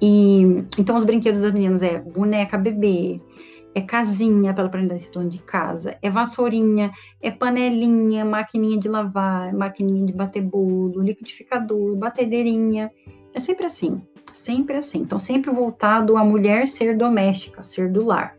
E 0.06 0.67
então 0.77 0.97
os 0.97 1.03
brinquedos 1.03 1.41
das 1.41 1.51
meninas 1.51 1.83
é 1.83 1.99
boneca 1.99 2.59
bebê, 2.59 3.17
é 3.75 3.81
casinha 3.81 4.53
para 4.53 4.61
ela 4.61 4.69
aprender 4.69 4.97
esse 4.97 5.11
torno 5.11 5.31
de 5.31 5.39
casa, 5.39 5.97
é 6.03 6.11
vassourinha, 6.11 6.91
é 7.23 7.31
panelinha, 7.31 8.23
maquininha 8.23 8.79
de 8.79 8.87
lavar, 8.87 9.55
maquininha 9.55 10.05
de 10.05 10.13
bater 10.13 10.43
bolo, 10.43 11.01
liquidificador, 11.01 11.96
batedeirinha. 11.96 12.91
É 13.32 13.41
sempre 13.41 13.65
assim, 13.65 14.03
sempre 14.34 14.77
assim. 14.77 14.99
Então, 14.99 15.19
sempre 15.19 15.51
voltado 15.51 16.19
a 16.19 16.23
mulher 16.23 16.69
ser 16.69 16.99
doméstica, 16.99 17.63
ser 17.63 17.91
do 17.91 18.05
lar. 18.05 18.37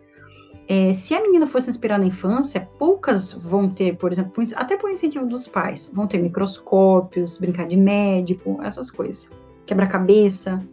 É, 0.68 0.94
se 0.94 1.16
a 1.16 1.22
menina 1.22 1.48
fosse 1.48 1.72
inspirar 1.72 1.98
na 1.98 2.06
infância, 2.06 2.70
poucas 2.78 3.34
vão 3.34 3.72
ter, 3.72 3.98
por 3.98 4.12
exemplo, 4.12 4.44
até 4.56 4.78
por 4.78 4.92
incentivo 4.92 5.26
dos 5.26 5.48
pais, 5.48 5.92
vão 5.96 6.06
ter 6.06 6.20
microscópios, 6.20 7.40
brincar 7.40 7.68
de 7.68 7.76
médico, 7.76 8.60
essas 8.62 8.92
coisas. 8.92 9.32
Quebra-cabeça, 9.66 10.64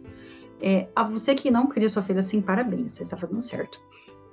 é, 0.61 0.87
a 0.95 1.03
você 1.03 1.35
que 1.35 1.51
não 1.51 1.67
cria 1.67 1.89
sua 1.89 2.01
filha 2.01 2.19
assim, 2.19 2.41
parabéns, 2.41 2.91
você 2.91 3.03
está 3.03 3.17
fazendo 3.17 3.41
certo. 3.41 3.79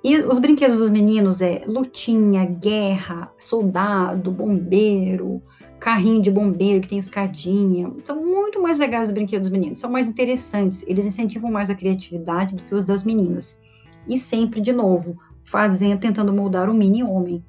E 0.03 0.17
os 0.17 0.39
brinquedos 0.39 0.79
dos 0.79 0.89
meninos 0.89 1.41
é 1.41 1.63
lutinha, 1.67 2.45
guerra, 2.45 3.31
soldado, 3.37 4.31
bombeiro, 4.31 5.41
carrinho 5.79 6.21
de 6.21 6.31
bombeiro 6.31 6.81
que 6.81 6.89
tem 6.89 6.97
escadinha. 6.97 7.91
São 8.03 8.23
muito 8.23 8.59
mais 8.61 8.79
legais 8.79 9.09
os 9.09 9.13
brinquedos 9.13 9.47
dos 9.47 9.57
meninos, 9.57 9.79
são 9.79 9.91
mais 9.91 10.07
interessantes. 10.09 10.83
Eles 10.87 11.05
incentivam 11.05 11.51
mais 11.51 11.69
a 11.69 11.75
criatividade 11.75 12.55
do 12.55 12.63
que 12.63 12.73
os 12.73 12.85
das 12.85 13.03
meninas. 13.03 13.61
E 14.07 14.17
sempre, 14.17 14.59
de 14.59 14.71
novo, 14.71 15.15
fazendo, 15.43 15.99
tentando 15.99 16.33
moldar 16.33 16.67
o 16.69 16.73
mini 16.73 17.03
homem, 17.03 17.43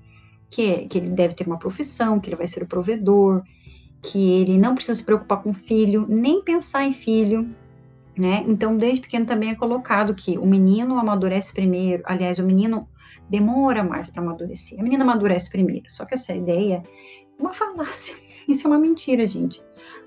que 0.50 0.62
é 0.62 0.86
que 0.86 0.98
ele 0.98 1.08
deve 1.08 1.34
ter 1.34 1.46
uma 1.46 1.58
profissão, 1.58 2.20
que 2.20 2.28
ele 2.28 2.36
vai 2.36 2.46
ser 2.46 2.62
o 2.62 2.66
provedor, 2.66 3.42
que 4.02 4.18
ele 4.18 4.58
não 4.58 4.74
precisa 4.74 4.98
se 4.98 5.04
preocupar 5.04 5.42
com 5.42 5.54
filho, 5.54 6.04
nem 6.06 6.42
pensar 6.42 6.84
em 6.84 6.92
filho, 6.92 7.48
né? 8.16 8.44
Então, 8.46 8.76
desde 8.76 9.00
pequeno 9.00 9.24
também 9.24 9.50
é 9.50 9.54
colocado 9.54 10.14
que 10.14 10.36
o 10.38 10.46
menino 10.46 10.98
amadurece 10.98 11.52
primeiro, 11.52 12.02
aliás, 12.06 12.38
o 12.38 12.44
menino 12.44 12.88
demora 13.28 13.82
mais 13.82 14.10
para 14.10 14.22
amadurecer. 14.22 14.78
A 14.78 14.82
menina 14.82 15.04
amadurece 15.04 15.50
primeiro. 15.50 15.86
Só 15.88 16.04
que 16.04 16.14
essa 16.14 16.34
ideia 16.34 16.82
é 17.38 17.40
uma 17.40 17.52
falácia. 17.52 18.14
Isso 18.46 18.66
é 18.66 18.70
uma 18.70 18.78
mentira, 18.78 19.26
gente. 19.26 19.62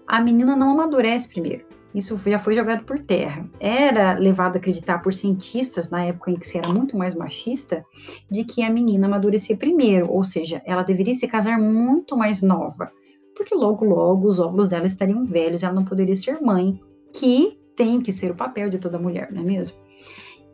A 0.08 0.22
menina 0.22 0.56
não 0.56 0.72
amadurece 0.72 1.30
primeiro. 1.30 1.66
Isso 1.96 2.18
já 2.18 2.38
foi 2.38 2.54
jogado 2.54 2.84
por 2.84 3.00
terra. 3.00 3.50
Era 3.58 4.14
levado 4.20 4.58
a 4.58 4.60
acreditar 4.60 5.00
por 5.00 5.14
cientistas, 5.14 5.90
na 5.90 6.04
época 6.04 6.30
em 6.30 6.36
que 6.36 6.46
se 6.46 6.58
era 6.58 6.68
muito 6.68 6.98
mais 6.98 7.16
machista, 7.16 7.86
de 8.30 8.44
que 8.44 8.62
a 8.62 8.70
menina 8.70 9.08
amadurecia 9.08 9.56
primeiro, 9.56 10.12
ou 10.12 10.24
seja, 10.26 10.62
ela 10.66 10.84
deveria 10.84 11.14
se 11.14 11.26
casar 11.26 11.58
muito 11.58 12.18
mais 12.18 12.42
nova, 12.42 12.92
porque 13.34 13.56
logo, 13.56 13.86
logo 13.86 14.28
os 14.28 14.40
óvulos 14.40 14.70
dela 14.70 14.86
estariam 14.86 15.24
velhos, 15.24 15.64
ela 15.64 15.74
não 15.74 15.86
poderia 15.86 16.18
ser 16.18 16.42
mãe, 16.42 16.78
que 17.14 17.58
tem 17.76 18.02
que 18.02 18.12
ser 18.12 18.32
o 18.32 18.36
papel 18.36 18.70
de 18.70 18.78
toda 18.78 18.98
mulher, 18.98 19.32
não 19.32 19.42
é 19.42 19.46
mesmo? 19.46 19.78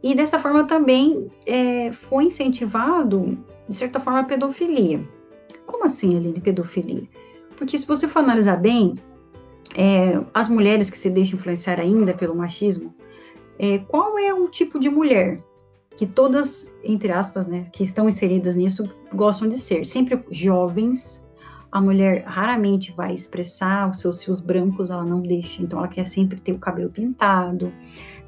E 0.03 0.15
dessa 0.15 0.39
forma 0.39 0.65
também 0.65 1.27
é, 1.45 1.91
foi 1.91 2.25
incentivado, 2.25 3.37
de 3.69 3.75
certa 3.75 3.99
forma, 3.99 4.19
a 4.19 4.23
pedofilia. 4.23 5.05
Como 5.65 5.85
assim, 5.85 6.17
Aline, 6.17 6.41
pedofilia? 6.41 7.03
Porque 7.55 7.77
se 7.77 7.85
você 7.85 8.07
for 8.07 8.19
analisar 8.19 8.57
bem, 8.57 8.95
é, 9.75 10.19
as 10.33 10.49
mulheres 10.49 10.89
que 10.89 10.97
se 10.97 11.09
deixam 11.09 11.35
influenciar 11.35 11.79
ainda 11.79 12.13
pelo 12.13 12.35
machismo, 12.35 12.93
é, 13.59 13.77
qual 13.77 14.17
é 14.17 14.33
o 14.33 14.47
tipo 14.47 14.79
de 14.79 14.89
mulher 14.89 15.41
que 15.95 16.07
todas, 16.07 16.73
entre 16.83 17.11
aspas, 17.11 17.47
né, 17.47 17.65
que 17.71 17.83
estão 17.83 18.09
inseridas 18.09 18.55
nisso, 18.55 18.89
gostam 19.13 19.47
de 19.47 19.59
ser? 19.59 19.85
Sempre 19.85 20.23
jovens. 20.31 21.27
A 21.71 21.79
mulher 21.79 22.23
raramente 22.25 22.91
vai 22.91 23.13
expressar 23.13 23.89
os 23.89 23.99
seus 23.99 24.21
fios 24.21 24.41
brancos, 24.41 24.89
ela 24.89 25.05
não 25.05 25.21
deixa. 25.21 25.61
Então, 25.61 25.79
ela 25.79 25.87
quer 25.87 26.05
sempre 26.05 26.39
ter 26.41 26.51
o 26.51 26.59
cabelo 26.59 26.89
pintado, 26.89 27.71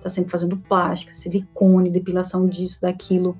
tá 0.02 0.10
sempre 0.10 0.32
fazendo 0.32 0.56
plástica, 0.58 1.14
silicone, 1.14 1.90
depilação 1.90 2.48
disso, 2.48 2.82
daquilo. 2.82 3.36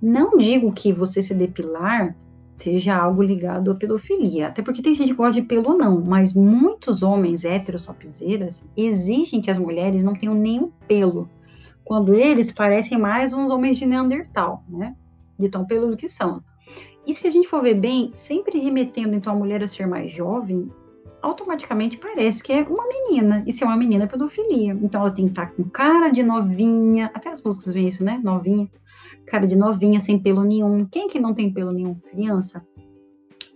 Não 0.00 0.38
digo 0.38 0.72
que 0.72 0.92
você 0.92 1.22
se 1.22 1.34
depilar 1.34 2.16
seja 2.56 2.96
algo 2.96 3.22
ligado 3.22 3.70
à 3.70 3.74
pedofilia, 3.74 4.48
até 4.48 4.62
porque 4.62 4.82
tem 4.82 4.94
gente 4.94 5.08
que 5.08 5.16
gosta 5.16 5.40
de 5.40 5.46
pelo 5.46 5.76
não, 5.76 6.00
mas 6.00 6.32
muitos 6.32 7.02
homens 7.02 7.44
héteros 7.44 7.84
topzeiras 7.84 8.68
exigem 8.76 9.40
que 9.40 9.50
as 9.50 9.58
mulheres 9.58 10.04
não 10.04 10.14
tenham 10.14 10.34
nenhum 10.34 10.70
pelo, 10.86 11.28
quando 11.84 12.14
eles 12.14 12.52
parecem 12.52 12.98
mais 12.98 13.32
uns 13.32 13.50
homens 13.50 13.78
de 13.78 13.86
Neandertal, 13.86 14.62
né? 14.68 14.94
De 15.38 15.48
tão 15.48 15.64
peludo 15.64 15.96
que 15.96 16.08
são. 16.08 16.42
E 17.06 17.12
se 17.12 17.26
a 17.26 17.30
gente 17.30 17.48
for 17.48 17.62
ver 17.62 17.74
bem, 17.74 18.12
sempre 18.14 18.58
remetendo 18.58 19.14
então 19.14 19.32
a 19.32 19.36
mulher 19.36 19.62
a 19.62 19.66
ser 19.66 19.86
mais 19.86 20.12
jovem, 20.12 20.70
automaticamente 21.20 21.96
parece 21.98 22.42
que 22.42 22.52
é 22.52 22.62
uma 22.62 22.86
menina. 22.86 23.42
E 23.46 23.52
se 23.52 23.64
é 23.64 23.66
uma 23.66 23.76
menina, 23.76 24.04
é 24.04 24.06
pedofilia. 24.06 24.72
Então 24.82 25.00
ela 25.00 25.10
tem 25.10 25.24
que 25.24 25.32
estar 25.32 25.52
com 25.52 25.64
cara 25.64 26.10
de 26.10 26.22
novinha, 26.22 27.10
até 27.14 27.30
as 27.30 27.42
músicas 27.42 27.72
veem 27.72 27.88
isso, 27.88 28.04
né? 28.04 28.20
Novinha 28.22 28.68
cara 29.26 29.46
de 29.46 29.56
novinha, 29.56 30.00
sem 30.00 30.18
pelo 30.18 30.44
nenhum. 30.44 30.84
Quem 30.86 31.08
que 31.08 31.18
não 31.18 31.34
tem 31.34 31.52
pelo 31.52 31.72
nenhum? 31.72 31.94
Criança. 31.94 32.66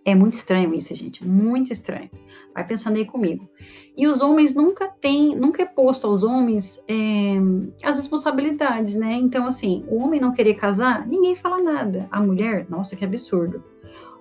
É 0.05 0.15
muito 0.15 0.35
estranho 0.35 0.73
isso, 0.73 0.95
gente, 0.95 1.27
muito 1.27 1.73
estranho. 1.73 2.11
Vai 2.55 2.65
pensando 2.65 2.97
aí 2.97 3.05
comigo. 3.05 3.49
E 3.97 4.07
os 4.07 4.21
homens 4.21 4.55
nunca 4.55 4.89
têm, 4.89 5.35
nunca 5.35 5.63
é 5.63 5.67
posto 5.67 6.07
aos 6.07 6.23
homens 6.23 6.85
é, 6.87 7.37
as 7.83 7.97
responsabilidades, 7.97 8.95
né? 8.95 9.15
Então, 9.15 9.47
assim, 9.47 9.85
o 9.89 9.97
homem 9.97 10.21
não 10.21 10.33
querer 10.33 10.55
casar, 10.55 11.07
ninguém 11.07 11.35
fala 11.35 11.63
nada. 11.63 12.07
A 12.11 12.21
mulher, 12.21 12.67
nossa, 12.69 12.95
que 12.95 13.05
absurdo. 13.05 13.65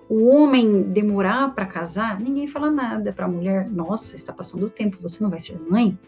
O 0.08 0.28
homem 0.28 0.84
demorar 0.84 1.54
para 1.54 1.66
casar, 1.66 2.18
ninguém 2.18 2.46
fala 2.46 2.70
nada. 2.70 3.12
Para 3.12 3.26
a 3.26 3.28
mulher, 3.28 3.68
nossa, 3.68 4.16
está 4.16 4.32
passando 4.32 4.66
o 4.66 4.70
tempo, 4.70 4.96
você 5.00 5.22
não 5.22 5.28
vai 5.28 5.40
ser 5.40 5.60
mãe? 5.60 5.98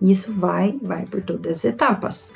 Isso 0.00 0.32
vai, 0.32 0.78
vai 0.80 1.04
por 1.04 1.22
todas 1.22 1.58
as 1.58 1.64
etapas. 1.64 2.32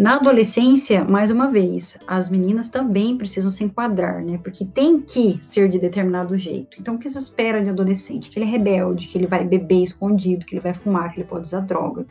Na 0.00 0.16
adolescência, 0.16 1.04
mais 1.04 1.30
uma 1.30 1.48
vez, 1.48 1.98
as 2.06 2.30
meninas 2.30 2.70
também 2.70 3.18
precisam 3.18 3.50
se 3.50 3.62
enquadrar, 3.62 4.24
né? 4.24 4.38
Porque 4.42 4.64
tem 4.64 4.98
que 4.98 5.38
ser 5.42 5.68
de 5.68 5.78
determinado 5.78 6.38
jeito. 6.38 6.78
Então, 6.80 6.94
o 6.94 6.98
que 6.98 7.06
se 7.06 7.18
espera 7.18 7.62
de 7.62 7.68
adolescente? 7.68 8.30
Que 8.30 8.38
ele 8.38 8.46
é 8.46 8.48
rebelde, 8.48 9.06
que 9.06 9.18
ele 9.18 9.26
vai 9.26 9.44
beber 9.44 9.82
escondido, 9.82 10.46
que 10.46 10.54
ele 10.54 10.62
vai 10.62 10.72
fumar, 10.72 11.12
que 11.12 11.20
ele 11.20 11.28
pode 11.28 11.42
usar 11.42 11.60
droga, 11.60 12.06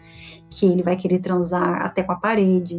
que 0.51 0.67
ele 0.67 0.83
vai 0.83 0.95
querer 0.95 1.17
transar 1.17 1.81
até 1.81 2.03
com 2.03 2.11
a 2.11 2.17
parede. 2.17 2.75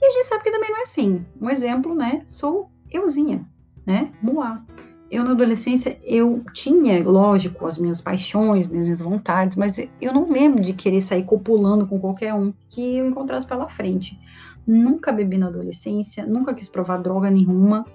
E 0.00 0.06
a 0.06 0.10
gente 0.12 0.26
sabe 0.26 0.44
que 0.44 0.52
também 0.52 0.70
não 0.70 0.78
é 0.78 0.82
assim. 0.82 1.26
Um 1.40 1.50
exemplo, 1.50 1.92
né? 1.92 2.22
Sou 2.24 2.70
euzinha, 2.92 3.44
né? 3.84 4.12
Moá 4.22 4.62
eu 5.10 5.24
na 5.24 5.30
adolescência 5.30 5.98
eu 6.02 6.42
tinha, 6.52 7.02
lógico, 7.02 7.66
as 7.66 7.78
minhas 7.78 8.00
paixões, 8.00 8.70
né, 8.70 8.80
as 8.80 8.84
minhas 8.84 9.00
vontades, 9.00 9.56
mas 9.56 9.78
eu 10.00 10.12
não 10.12 10.30
lembro 10.30 10.62
de 10.62 10.72
querer 10.72 11.00
sair 11.00 11.24
copulando 11.24 11.86
com 11.86 11.98
qualquer 11.98 12.34
um 12.34 12.52
que 12.68 12.96
eu 12.96 13.06
encontrasse 13.06 13.46
pela 13.46 13.68
frente. 13.68 14.18
Nunca 14.66 15.10
bebi 15.10 15.38
na 15.38 15.46
adolescência, 15.46 16.26
nunca 16.26 16.54
quis 16.54 16.68
provar 16.68 16.98
droga 16.98 17.30
nenhuma. 17.30 17.86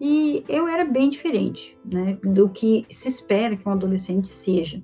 E 0.00 0.44
eu 0.48 0.68
era 0.68 0.84
bem 0.84 1.08
diferente, 1.08 1.76
né, 1.84 2.18
do 2.22 2.48
que 2.48 2.86
se 2.88 3.08
espera 3.08 3.56
que 3.56 3.68
um 3.68 3.72
adolescente 3.72 4.28
seja. 4.28 4.82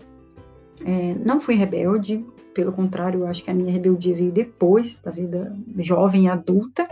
É, 0.84 1.14
não 1.24 1.40
fui 1.40 1.54
rebelde, 1.54 2.24
pelo 2.54 2.72
contrário, 2.72 3.20
eu 3.20 3.26
acho 3.26 3.42
que 3.42 3.50
a 3.50 3.54
minha 3.54 3.72
rebeldia 3.72 4.14
veio 4.14 4.30
depois 4.30 5.00
da 5.00 5.10
vida 5.10 5.56
jovem 5.78 6.24
e 6.24 6.28
adulta. 6.28 6.86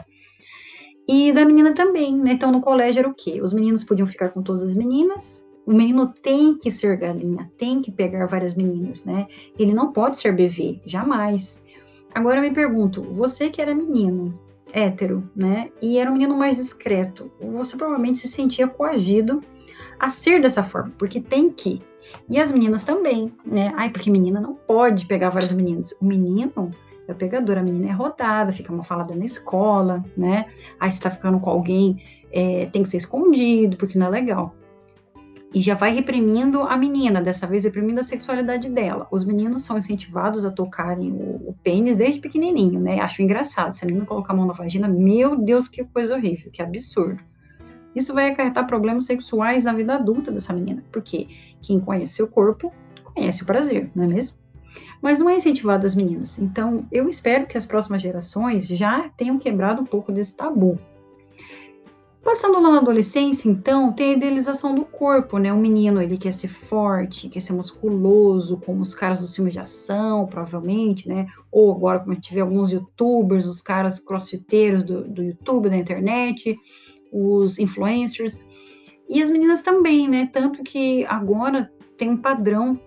E 1.09 1.33
da 1.33 1.45
menina 1.45 1.75
também, 1.75 2.17
né? 2.17 2.33
Então 2.33 2.53
no 2.53 2.61
colégio 2.61 3.01
era 3.01 3.09
o 3.09 3.15
quê? 3.15 3.41
Os 3.43 3.53
meninos 3.53 3.85
podiam 3.85 4.07
ficar 4.07 4.31
com 4.31 4.43
todas 4.43 4.63
as 4.63 4.77
meninas. 4.77 5.47
O 5.65 5.73
menino 5.73 6.13
tem 6.23 6.57
que 6.57 6.71
ser 6.71 6.97
galinha, 6.97 7.51
tem 7.57 7.81
que 7.81 7.91
pegar 7.93 8.27
várias 8.27 8.55
meninas, 8.55 9.05
né? 9.05 9.27
Ele 9.59 9.73
não 9.73 9.93
pode 9.93 10.17
ser 10.17 10.33
bebê, 10.33 10.81
jamais. 10.85 11.63
Agora 12.15 12.39
eu 12.39 12.43
me 12.43 12.53
pergunto, 12.53 13.03
você 13.03 13.49
que 13.49 13.61
era 13.61 13.75
menino, 13.75 14.39
hétero, 14.73 15.23
né? 15.37 15.71
E 15.81 15.99
era 15.99 16.11
um 16.11 16.15
menino 16.15 16.37
mais 16.37 16.57
discreto, 16.57 17.31
você 17.41 17.77
provavelmente 17.77 18.19
se 18.19 18.29
sentia 18.29 18.67
coagido 18.67 19.39
a 20.03 20.11
ser 20.11 20.43
dessa 20.43 20.65
forma, 20.65 20.93
porque 20.99 21.21
tem 21.21 21.49
que. 21.49 21.81
E 22.29 22.41
as 22.41 22.51
meninas 22.51 22.85
também, 22.85 23.33
né? 23.47 23.73
Ai, 23.77 23.89
porque 23.89 24.11
menina 24.11 24.41
não 24.41 24.53
pode 24.53 25.07
pegar 25.07 25.31
várias 25.31 25.53
meninas. 25.53 25.93
O 26.03 26.05
menino 26.05 26.73
é 27.07 27.15
pegadora, 27.15 27.61
a 27.61 27.63
menina 27.63 27.89
é 27.89 27.93
rodada, 27.93 28.51
fica 28.51 28.73
uma 28.73 28.83
falada 28.83 29.15
na 29.15 29.25
escola, 29.25 30.05
né? 30.19 30.47
Aí 30.81 30.91
você 30.91 31.01
tá 31.01 31.09
ficando 31.09 31.39
com 31.39 31.49
alguém, 31.49 32.03
é, 32.33 32.67
tem 32.67 32.83
que 32.83 32.89
ser 32.89 32.97
escondido, 32.97 33.77
porque 33.77 33.97
não 33.97 34.09
é 34.09 34.11
legal. 34.11 34.53
E 35.55 35.61
já 35.61 35.77
vai 35.77 35.95
reprimindo 35.95 36.63
a 36.63 36.77
menina, 36.77 37.23
dessa 37.23 37.47
vez 37.47 37.63
reprimindo 37.63 38.01
a 38.01 38.03
sexualidade 38.03 38.69
dela. 38.71 39.07
Os 39.09 39.23
meninos 39.23 39.63
são 39.63 39.79
incentivados 39.79 40.45
a 40.45 40.51
tocarem 40.51 41.13
o, 41.13 41.51
o 41.51 41.57
pênis 41.63 41.97
desde 41.97 42.21
pequenininho, 42.21 42.81
né? 42.81 42.99
Acho 42.99 43.23
engraçado. 43.23 43.75
Se 43.75 43.85
a 43.85 43.87
menina 43.87 44.05
colocar 44.05 44.33
a 44.33 44.37
mão 44.37 44.47
na 44.47 44.53
vagina, 44.53 44.89
meu 44.89 45.37
Deus, 45.37 45.69
que 45.69 45.85
coisa 45.85 46.17
horrível, 46.17 46.51
que 46.51 46.61
absurdo. 46.61 47.23
Isso 47.95 48.15
vai 48.15 48.31
acarretar 48.31 48.67
problemas 48.67 49.05
sexuais 49.05 49.65
na 49.65 49.73
vida 49.73 49.95
adulta 49.95 50.31
dessa 50.31 50.53
menina, 50.53 50.83
porque 50.91 51.27
quem 51.61 51.81
conhece 51.81 52.15
seu 52.15 52.29
corpo 52.29 52.73
conhece 53.05 53.43
o 53.43 53.47
prazer, 53.47 53.91
não 53.95 54.05
é 54.05 54.07
mesmo? 54.07 54.43
mas 55.03 55.19
não 55.19 55.29
é 55.29 55.35
incentivado 55.35 55.85
as 55.85 55.97
meninas. 55.97 56.39
Então, 56.39 56.87
eu 56.93 57.09
espero 57.09 57.47
que 57.47 57.59
as 57.59 57.67
próximas 57.67 58.01
gerações 58.01 58.69
já 58.69 59.09
tenham 59.09 59.37
quebrado 59.37 59.83
um 59.83 59.85
pouco 59.85 60.13
desse 60.13 60.37
tabu. 60.37 60.79
Passando 62.23 62.63
lá 62.63 62.71
na 62.71 62.79
adolescência, 62.79 63.51
então, 63.51 63.93
tem 63.93 64.11
a 64.11 64.17
idealização 64.17 64.77
do 64.77 64.85
corpo, 64.85 65.39
né? 65.39 65.53
O 65.53 65.57
menino, 65.57 66.01
ele 66.01 66.17
quer 66.17 66.33
ser 66.33 66.47
forte, 66.47 67.29
quer 67.29 67.41
ser 67.41 67.53
musculoso, 67.53 68.59
como 68.65 68.81
os 68.81 68.95
caras 68.95 69.21
dos 69.21 69.35
filmes 69.35 69.53
de 69.53 69.59
ação, 69.59 70.25
provavelmente, 70.29 71.09
né? 71.09 71.27
Ou 71.51 71.73
agora, 71.73 71.99
como 71.99 72.13
a 72.13 72.15
gente 72.15 72.33
vê 72.33 72.41
alguns 72.41 72.71
youtubers, 72.71 73.45
os 73.45 73.61
caras 73.61 73.99
crossfiteiros 73.99 74.85
do, 74.85 75.03
do 75.03 75.21
YouTube, 75.21 75.69
da 75.69 75.77
internet, 75.77 76.57
os 77.13 77.59
influencers. 77.59 78.41
E 79.09 79.23
as 79.23 79.31
meninas 79.31 79.63
também, 79.63 80.09
né? 80.09 80.29
Tanto 80.33 80.63
que 80.63 81.05
agora 81.05 81.71
tem 81.97 82.09
um 82.11 82.17
padrão 82.17 82.81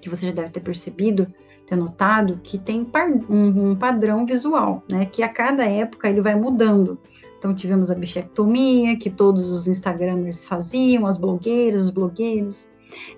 que 0.00 0.08
você 0.08 0.26
já 0.26 0.32
deve 0.32 0.50
ter 0.50 0.60
percebido, 0.60 1.26
ter 1.66 1.76
notado, 1.76 2.40
que 2.42 2.58
tem 2.58 2.86
um, 3.28 3.70
um 3.70 3.76
padrão 3.76 4.24
visual, 4.24 4.84
né? 4.88 5.06
Que 5.06 5.22
a 5.22 5.28
cada 5.28 5.64
época 5.64 6.08
ele 6.08 6.20
vai 6.20 6.34
mudando. 6.34 6.98
Então 7.38 7.54
tivemos 7.54 7.90
a 7.90 7.94
bichectomia, 7.94 8.96
que 8.96 9.10
todos 9.10 9.50
os 9.50 9.68
instagramers 9.68 10.44
faziam, 10.44 11.06
as 11.06 11.16
blogueiras, 11.16 11.82
os 11.84 11.90
blogueiros. 11.90 12.68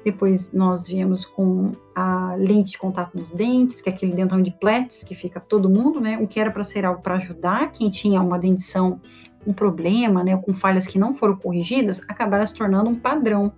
Depois 0.04 0.52
nós 0.52 0.86
viemos 0.86 1.24
com 1.24 1.72
a 1.94 2.34
lente 2.36 2.72
de 2.72 2.78
contato 2.78 3.16
dos 3.16 3.30
dentes, 3.30 3.80
que 3.80 3.88
é 3.88 3.92
aquele 3.92 4.12
dentão 4.12 4.42
de 4.42 4.50
pletes 4.50 5.04
que 5.04 5.14
fica 5.14 5.40
todo 5.40 5.70
mundo, 5.70 6.00
né? 6.00 6.18
O 6.18 6.26
que 6.26 6.40
era 6.40 6.50
para 6.50 6.64
ser 6.64 6.84
algo 6.84 7.02
para 7.02 7.16
ajudar 7.16 7.72
quem 7.72 7.88
tinha 7.88 8.20
uma 8.20 8.38
dentição 8.38 9.00
um 9.46 9.52
problema, 9.52 10.22
né, 10.22 10.36
com 10.36 10.52
falhas 10.52 10.86
que 10.86 10.98
não 10.98 11.14
foram 11.14 11.36
corrigidas, 11.36 12.00
acabaram 12.08 12.46
se 12.46 12.54
tornando 12.54 12.90
um 12.90 12.94
padrão 12.94 13.52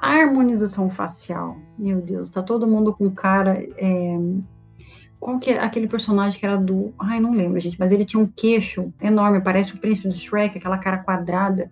a 0.00 0.14
harmonização 0.14 0.88
facial, 0.88 1.58
meu 1.78 2.00
Deus, 2.00 2.30
tá 2.30 2.42
todo 2.42 2.66
mundo 2.66 2.94
com 2.94 3.10
cara. 3.10 3.62
É, 3.76 4.18
qual 5.18 5.38
que 5.38 5.50
é 5.50 5.58
aquele 5.58 5.86
personagem 5.86 6.40
que 6.40 6.46
era 6.46 6.56
do. 6.56 6.94
Ai, 6.98 7.20
não 7.20 7.32
lembro, 7.32 7.60
gente, 7.60 7.78
mas 7.78 7.92
ele 7.92 8.06
tinha 8.06 8.22
um 8.22 8.26
queixo 8.26 8.92
enorme, 9.00 9.42
parece 9.42 9.74
o 9.74 9.78
príncipe 9.78 10.08
do 10.08 10.14
Shrek, 10.14 10.56
aquela 10.56 10.78
cara 10.78 10.98
quadrada. 10.98 11.70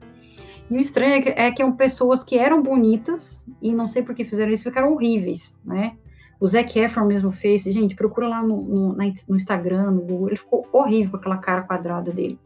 E 0.71 0.75
o 0.75 0.79
estranho 0.79 1.15
é 1.15 1.23
que, 1.23 1.29
é 1.31 1.51
que 1.51 1.63
eram 1.63 1.73
pessoas 1.73 2.23
que 2.23 2.37
eram 2.37 2.63
bonitas 2.63 3.49
e 3.63 3.73
não 3.73 3.89
sei 3.89 4.03
por 4.03 4.15
que 4.15 4.27
fizeram 4.27 4.53
isso, 4.53 4.65
ficaram 4.65 4.93
horríveis, 4.93 5.59
né? 5.65 5.97
O 6.39 6.47
Zac 6.47 6.79
Efron 6.79 7.07
mesmo 7.07 7.33
fez, 7.33 7.63
gente, 7.63 7.97
procura 7.97 8.29
lá 8.29 8.43
no, 8.43 8.63
no, 8.63 8.93
no 8.95 9.37
Instagram, 9.37 9.91
no 9.91 10.03
Google, 10.03 10.29
ele 10.29 10.37
ficou 10.37 10.69
horrível 10.71 11.13
com 11.13 11.17
aquela 11.17 11.39
cara 11.39 11.63
quadrada 11.63 12.13
dele. 12.13 12.39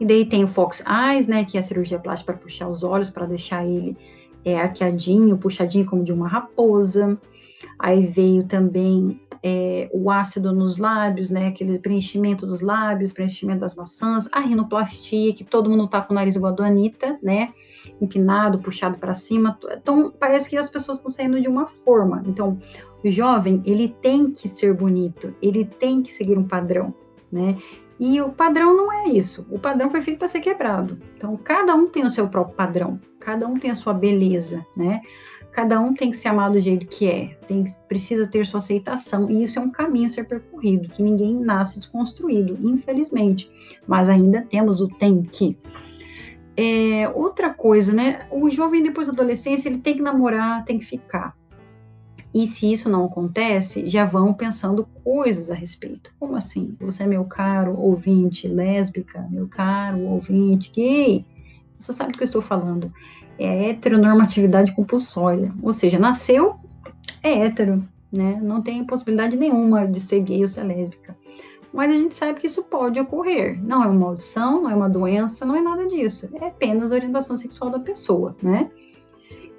E 0.00 0.04
daí 0.04 0.24
tem 0.26 0.44
o 0.44 0.48
Fox 0.48 0.82
Eyes, 0.86 1.26
né, 1.26 1.44
que 1.44 1.56
é 1.56 1.60
a 1.60 1.62
cirurgia 1.62 1.98
plástica 1.98 2.32
para 2.32 2.42
puxar 2.42 2.68
os 2.68 2.82
olhos, 2.82 3.10
para 3.10 3.26
deixar 3.26 3.64
ele 3.64 3.96
é, 4.44 4.60
arqueadinho, 4.60 5.38
puxadinho 5.38 5.86
como 5.86 6.04
de 6.04 6.12
uma 6.12 6.28
raposa. 6.28 7.18
Aí 7.78 8.06
veio 8.06 8.44
também 8.44 9.20
é, 9.42 9.90
o 9.92 10.10
ácido 10.10 10.52
nos 10.52 10.78
lábios, 10.78 11.30
né? 11.30 11.48
Aquele 11.48 11.78
preenchimento 11.78 12.46
dos 12.46 12.60
lábios, 12.60 13.12
preenchimento 13.12 13.60
das 13.60 13.74
maçãs, 13.74 14.28
a 14.32 14.40
rinoplastia, 14.40 15.34
que 15.34 15.44
todo 15.44 15.70
mundo 15.70 15.88
tá 15.88 16.00
com 16.02 16.12
o 16.12 16.14
nariz 16.14 16.36
igual 16.36 16.52
a 16.52 16.56
do 16.56 16.62
Anitta, 16.62 17.18
né? 17.22 17.52
Empinado, 18.00 18.58
puxado 18.58 18.98
para 18.98 19.14
cima. 19.14 19.58
Então, 19.72 20.12
parece 20.18 20.48
que 20.48 20.56
as 20.56 20.70
pessoas 20.70 20.98
estão 20.98 21.10
saindo 21.10 21.40
de 21.40 21.48
uma 21.48 21.66
forma. 21.66 22.22
Então, 22.26 22.58
o 23.02 23.10
jovem, 23.10 23.62
ele 23.66 23.94
tem 24.00 24.30
que 24.30 24.48
ser 24.48 24.72
bonito, 24.72 25.34
ele 25.42 25.64
tem 25.64 26.02
que 26.02 26.10
seguir 26.12 26.38
um 26.38 26.44
padrão, 26.44 26.94
né? 27.30 27.58
E 28.06 28.20
o 28.20 28.28
padrão 28.28 28.76
não 28.76 28.92
é 28.92 29.08
isso. 29.08 29.46
O 29.50 29.58
padrão 29.58 29.88
foi 29.88 30.02
feito 30.02 30.18
para 30.18 30.28
ser 30.28 30.40
quebrado. 30.40 30.98
Então, 31.16 31.38
cada 31.38 31.74
um 31.74 31.88
tem 31.88 32.04
o 32.04 32.10
seu 32.10 32.28
próprio 32.28 32.54
padrão, 32.54 33.00
cada 33.18 33.48
um 33.48 33.58
tem 33.58 33.70
a 33.70 33.74
sua 33.74 33.94
beleza, 33.94 34.62
né? 34.76 35.00
cada 35.50 35.80
um 35.80 35.94
tem 35.94 36.10
que 36.10 36.16
se 36.16 36.26
amar 36.26 36.50
do 36.50 36.60
jeito 36.60 36.84
que 36.84 37.06
é, 37.06 37.28
tem, 37.46 37.64
precisa 37.88 38.26
ter 38.26 38.44
sua 38.44 38.58
aceitação, 38.58 39.30
e 39.30 39.44
isso 39.44 39.56
é 39.58 39.62
um 39.62 39.70
caminho 39.70 40.06
a 40.06 40.08
ser 40.08 40.24
percorrido, 40.24 40.88
que 40.88 41.00
ninguém 41.00 41.32
nasce 41.36 41.78
desconstruído, 41.78 42.58
infelizmente, 42.68 43.48
mas 43.86 44.08
ainda 44.08 44.42
temos 44.42 44.80
o 44.80 44.88
tem 44.88 45.22
que. 45.22 45.56
É, 46.56 47.08
outra 47.14 47.54
coisa, 47.54 47.92
né? 47.92 48.26
O 48.30 48.50
jovem 48.50 48.82
depois 48.82 49.06
da 49.06 49.12
adolescência 49.12 49.68
ele 49.68 49.78
tem 49.78 49.94
que 49.94 50.02
namorar, 50.02 50.64
tem 50.64 50.78
que 50.78 50.84
ficar. 50.84 51.36
E 52.34 52.48
se 52.48 52.72
isso 52.72 52.90
não 52.90 53.04
acontece, 53.04 53.88
já 53.88 54.04
vão 54.04 54.34
pensando 54.34 54.84
coisas 55.04 55.50
a 55.50 55.54
respeito. 55.54 56.12
Como 56.18 56.34
assim? 56.34 56.76
Você 56.80 57.04
é 57.04 57.06
meu 57.06 57.24
caro 57.24 57.78
ouvinte 57.78 58.48
lésbica, 58.48 59.24
meu 59.30 59.46
caro 59.46 60.00
ouvinte 60.00 60.72
gay. 60.72 61.24
Você 61.78 61.92
sabe 61.92 62.10
do 62.10 62.18
que 62.18 62.24
eu 62.24 62.26
estou 62.26 62.42
falando. 62.42 62.92
É 63.38 63.70
heteronormatividade 63.70 64.74
compulsória. 64.74 65.48
Ou 65.62 65.72
seja, 65.72 65.96
nasceu, 65.96 66.56
é 67.22 67.44
hétero, 67.44 67.86
né? 68.12 68.40
Não 68.42 68.60
tem 68.60 68.84
possibilidade 68.84 69.36
nenhuma 69.36 69.86
de 69.86 70.00
ser 70.00 70.20
gay 70.20 70.42
ou 70.42 70.48
ser 70.48 70.64
lésbica. 70.64 71.16
Mas 71.72 71.90
a 71.90 71.94
gente 71.94 72.16
sabe 72.16 72.40
que 72.40 72.48
isso 72.48 72.64
pode 72.64 72.98
ocorrer. 72.98 73.62
Não 73.62 73.82
é 73.82 73.86
uma 73.86 74.06
maldição, 74.06 74.62
não 74.62 74.70
é 74.70 74.74
uma 74.74 74.88
doença, 74.88 75.44
não 75.44 75.54
é 75.54 75.60
nada 75.60 75.86
disso. 75.86 76.28
É 76.40 76.48
apenas 76.48 76.90
a 76.90 76.96
orientação 76.96 77.36
sexual 77.36 77.70
da 77.70 77.78
pessoa, 77.78 78.36
né? 78.42 78.70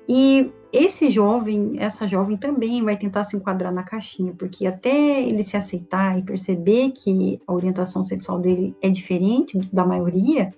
E 0.08 0.52
esse 0.76 1.10
jovem, 1.10 1.76
essa 1.78 2.06
jovem 2.06 2.36
também 2.36 2.84
vai 2.84 2.98
tentar 2.98 3.24
se 3.24 3.38
enquadrar 3.38 3.74
na 3.74 3.84
caixinha, 3.84 4.34
porque 4.38 4.68
até 4.68 5.22
ele 5.22 5.42
se 5.42 5.56
aceitar 5.56 6.20
e 6.20 6.24
perceber 6.24 6.92
que 6.92 7.40
a 7.48 7.54
orientação 7.54 8.04
sexual 8.04 8.40
dele 8.40 8.76
é 8.82 8.90
diferente 8.90 9.58
da 9.72 9.86
maioria, 9.86 10.54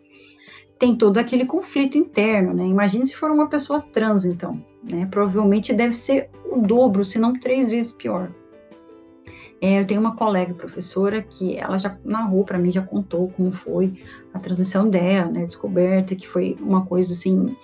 tem 0.79 0.95
todo 0.95 1.17
aquele 1.17 1.45
conflito 1.45 1.97
interno, 1.97 2.53
né? 2.53 2.65
Imagine 2.65 3.05
se 3.05 3.15
for 3.15 3.31
uma 3.31 3.47
pessoa 3.47 3.81
trans, 3.81 4.25
então, 4.25 4.63
né? 4.83 5.07
Provavelmente 5.09 5.73
deve 5.73 5.93
ser 5.95 6.29
o 6.51 6.61
dobro, 6.61 7.05
se 7.05 7.19
não 7.19 7.33
três 7.39 7.69
vezes 7.69 7.91
pior. 7.91 8.31
É, 9.59 9.81
eu 9.81 9.87
tenho 9.87 9.99
uma 9.99 10.15
colega 10.15 10.53
professora 10.53 11.21
que 11.21 11.57
ela 11.57 11.77
já 11.77 11.97
narrou 12.03 12.43
para 12.43 12.59
mim, 12.59 12.71
já 12.71 12.81
contou 12.81 13.27
como 13.29 13.51
foi 13.51 13.93
a 14.33 14.39
transição 14.39 14.89
dela, 14.89 15.31
né? 15.31 15.45
Descoberta, 15.45 16.15
que 16.15 16.27
foi 16.27 16.57
uma 16.59 16.85
coisa 16.85 17.13
assim 17.13 17.55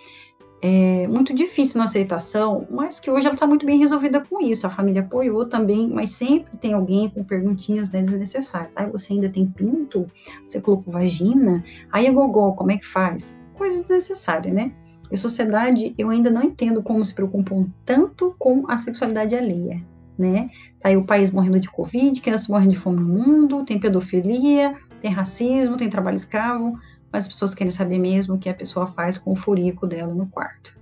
é, 0.66 1.06
muito 1.10 1.34
difícil 1.34 1.78
na 1.78 1.84
aceitação, 1.84 2.66
mas 2.72 2.98
que 2.98 3.12
hoje 3.12 3.26
ela 3.26 3.34
está 3.34 3.46
muito 3.46 3.66
bem 3.66 3.78
resolvida 3.78 4.22
com 4.22 4.42
isso. 4.42 4.66
A 4.66 4.70
família 4.70 5.02
apoiou 5.02 5.46
também, 5.46 5.90
mas 5.90 6.12
sempre 6.12 6.56
tem 6.56 6.72
alguém 6.72 7.10
com 7.10 7.22
perguntinhas 7.22 7.92
né, 7.92 8.02
desnecessárias. 8.02 8.74
Aí 8.78 8.90
você 8.90 9.12
ainda 9.12 9.28
tem 9.28 9.46
pinto? 9.46 10.10
Você 10.48 10.62
colocou 10.62 10.94
vagina? 10.94 11.62
Aí 11.92 12.08
a 12.08 12.14
gogó, 12.14 12.54
como 12.54 12.72
é 12.72 12.78
que 12.78 12.86
faz? 12.86 13.44
Coisa 13.56 13.82
desnecessária, 13.82 14.54
né? 14.54 14.72
E 15.12 15.18
sociedade, 15.18 15.94
eu 15.98 16.10
ainda 16.10 16.32
não 16.32 16.42
entendo 16.42 16.82
como 16.82 17.06
se 17.06 17.14
preocupam 17.14 17.68
tanto 17.84 18.34
com 18.40 18.64
a 18.72 18.78
sexualidade 18.78 19.36
alheia, 19.36 19.84
né? 20.18 20.50
Tá 20.80 20.88
aí 20.88 20.96
o 20.96 21.04
país 21.04 21.30
morrendo 21.30 21.60
de 21.60 21.70
Covid, 21.70 22.22
crianças 22.22 22.48
morrendo 22.48 22.72
de 22.72 22.80
fome 22.80 23.02
no 23.02 23.08
mundo, 23.08 23.66
tem 23.66 23.78
pedofilia, 23.78 24.78
tem 25.02 25.12
racismo, 25.12 25.76
tem 25.76 25.90
trabalho 25.90 26.16
escravo, 26.16 26.80
mas 27.14 27.26
as 27.26 27.32
pessoas 27.32 27.54
querem 27.54 27.70
saber 27.70 28.00
mesmo 28.00 28.36
o 28.36 28.40
que 28.40 28.50
a 28.50 28.54
pessoa 28.54 28.88
faz 28.88 29.20
com 29.20 29.32
o 29.32 29.36
furico 29.36 29.86
dela 29.86 30.14
no 30.14 30.28
quarto. 30.28 30.76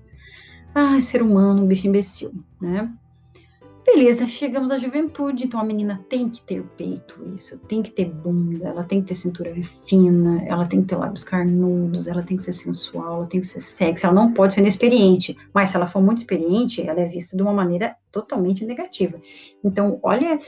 Ah, 0.74 1.00
ser 1.02 1.22
humano, 1.22 1.64
um 1.64 1.68
bicho 1.68 1.86
imbecil, 1.86 2.34
né? 2.62 2.90
Beleza, 3.84 4.28
chegamos 4.28 4.70
à 4.70 4.78
juventude, 4.78 5.46
então 5.46 5.60
a 5.60 5.64
menina 5.64 6.06
tem 6.08 6.30
que 6.30 6.40
ter 6.44 6.64
peito, 6.78 7.20
isso, 7.36 7.58
tem 7.58 7.82
que 7.82 7.92
ter 7.92 8.06
bunda, 8.06 8.68
ela 8.68 8.84
tem 8.84 9.02
que 9.02 9.08
ter 9.08 9.16
cintura 9.16 9.52
fina, 9.88 10.44
ela 10.46 10.68
tem 10.68 10.82
que 10.82 10.90
ter 10.90 10.96
lábios 10.96 11.24
carnudos, 11.24 12.06
ela 12.06 12.22
tem 12.22 12.38
que 12.38 12.44
ser 12.44 12.54
sensual, 12.54 13.18
ela 13.18 13.26
tem 13.26 13.42
que 13.42 13.48
ser 13.48 13.60
sexy, 13.60 14.06
ela 14.06 14.14
não 14.14 14.34
pode 14.34 14.54
ser 14.54 14.62
inexperiente, 14.62 15.36
mas 15.52 15.72
se 15.72 15.78
ela 15.78 15.88
for 15.88 16.02
muito 16.02 16.20
experiente, 16.20 16.88
ela 16.88 17.02
é 17.02 17.06
vista 17.06 17.36
de 17.36 17.42
uma 17.42 17.54
maneira 17.54 17.96
totalmente 18.12 18.64
negativa. 18.66 19.20
Então, 19.64 20.00
olha, 20.04 20.40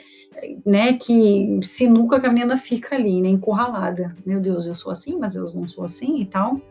né, 0.64 0.94
que 0.94 1.60
sinuca 1.64 2.20
que 2.20 2.28
a 2.28 2.32
menina 2.32 2.56
fica 2.56 2.96
ali, 2.96 3.20
né, 3.20 3.30
encurralada. 3.30 4.16
Meu 4.24 4.40
Deus, 4.40 4.68
eu 4.68 4.76
sou 4.76 4.92
assim, 4.92 5.18
mas 5.18 5.36
eu 5.36 5.52
não 5.54 5.68
sou 5.68 5.84
assim 5.84 6.22
e 6.22 6.26
tal. 6.26 6.62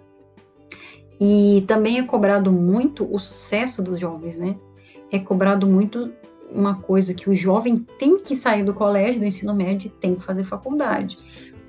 E 1.20 1.64
também 1.66 1.98
é 1.98 2.02
cobrado 2.02 2.52
muito 2.52 3.04
o 3.12 3.18
sucesso 3.18 3.82
dos 3.82 3.98
jovens, 3.98 4.36
né? 4.36 4.56
É 5.10 5.18
cobrado 5.18 5.66
muito 5.66 6.10
uma 6.54 6.76
coisa 6.76 7.14
que 7.14 7.28
o 7.28 7.34
jovem 7.34 7.86
tem 7.98 8.18
que 8.18 8.36
sair 8.36 8.64
do 8.64 8.74
colégio, 8.74 9.20
do 9.20 9.26
ensino 9.26 9.54
médio, 9.54 9.86
e 9.88 10.00
tem 10.00 10.14
que 10.14 10.22
fazer 10.22 10.44
faculdade. 10.44 11.18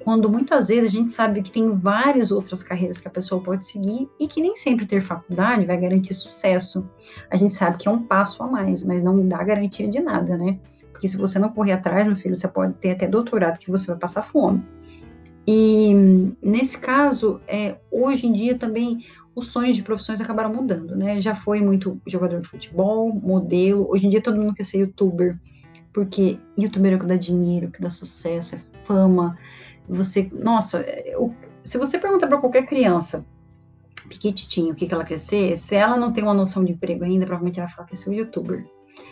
Quando 0.04 0.30
muitas 0.30 0.67
vezes 0.67 0.89
a 0.89 0.91
gente 0.91 1.12
sabe 1.12 1.41
que 1.41 1.52
tem 1.52 1.78
várias 1.78 2.30
outras 2.30 2.62
carreiras 2.62 3.00
que 3.00 3.08
a 3.08 3.12
pessoa 3.12 3.41
pode 3.41 3.65
seguir 3.65 4.10
e 4.19 4.28
que 4.28 4.41
nem 4.41 4.56
sempre 4.56 4.86
ter 4.86 5.02
faculdade 5.02 5.65
vai 5.65 5.78
garantir 5.80 6.13
sucesso. 6.13 6.86
A 7.32 7.38
gente 7.38 7.54
sabe 7.54 7.78
que 7.78 7.88
é 7.88 7.91
um 7.91 8.04
passo 8.04 8.43
a 8.43 8.48
mais, 8.48 8.84
mas 8.84 9.02
não 9.02 9.26
dá 9.26 9.41
garantia 9.41 9.88
de 9.88 10.02
nada, 10.02 10.36
né? 10.36 10.60
Porque 10.91 11.08
se 11.08 11.15
você 11.15 11.39
não 11.39 11.50
correr 11.50 11.72
atrás, 11.72 12.06
meu 12.06 12.17
filho, 12.17 12.36
você 12.36 12.48
pode 12.48 12.74
ter 12.74 12.91
até 12.91 13.08
doutorado 13.08 13.58
que 13.60 13.72
você 13.72 13.88
vai 13.88 13.98
passar 13.98 14.24
fome. 14.24 14.63
E 15.48 15.93
nesse 16.41 16.78
caso, 16.78 17.41
é, 17.48 17.76
hoje 17.91 18.28
em 18.28 18.34
dia 18.34 18.58
também 18.58 19.06
os 19.36 19.48
sonhos 19.48 19.76
de 19.76 19.84
profissões 19.84 20.22
acabaram 20.22 20.54
mudando, 20.54 20.96
né? 20.96 21.19
Já 21.19 21.36
foi 21.36 21.62
muito 21.62 22.00
jogador 22.06 22.41
de 22.41 22.48
futebol, 22.48 23.13
modelo. 23.13 23.89
Hoje 23.89 24.08
em 24.08 24.10
dia 24.10 24.22
todo 24.22 24.39
mundo 24.39 24.54
quer 24.54 24.63
ser 24.63 24.80
youtuber, 24.80 25.39
porque 25.91 26.39
youtuber 26.58 26.93
é 26.93 26.96
o 26.96 27.00
que 27.00 27.06
dá 27.06 27.15
dinheiro, 27.15 27.72
que 27.72 27.82
dá 27.82 27.89
sucesso, 27.89 28.56
é 28.56 28.62
fama. 28.86 29.38
Você, 29.89 30.30
nossa, 30.32 30.82
eu, 30.82 31.34
se 31.63 31.78
você 31.78 31.98
perguntar 31.98 32.28
para 32.28 32.38
qualquer 32.38 32.65
criança 32.65 33.26
piquititinho 34.08 34.74
o 34.74 34.76
que, 34.76 34.88
que 34.88 34.93
ela 34.93 35.06
quer 35.06 35.17
ser, 35.17 35.58
se 35.58 35.76
ela 35.76 35.98
não 35.98 36.13
tem 36.13 36.24
uma 36.24 36.34
noção 36.34 36.63
de 36.63 36.74
emprego 36.74 37.04
ainda, 37.04 37.26
provavelmente 37.26 37.60
ela 37.60 37.67
vai 37.67 37.76
falar 37.76 37.88
que 37.88 37.96
quer 37.96 38.02
ser 38.02 38.10
um 38.10 38.13
youtuber. 38.13 38.65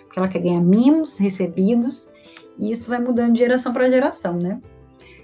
Porque 0.03 0.19
ela 0.19 0.27
quer 0.27 0.39
ganhar 0.39 0.61
mimos 0.61 1.17
recebidos, 1.17 2.09
e 2.59 2.71
isso 2.71 2.89
vai 2.89 2.99
mudando 2.99 3.33
de 3.33 3.39
geração 3.39 3.73
para 3.73 3.89
geração, 3.89 4.37
né? 4.37 4.61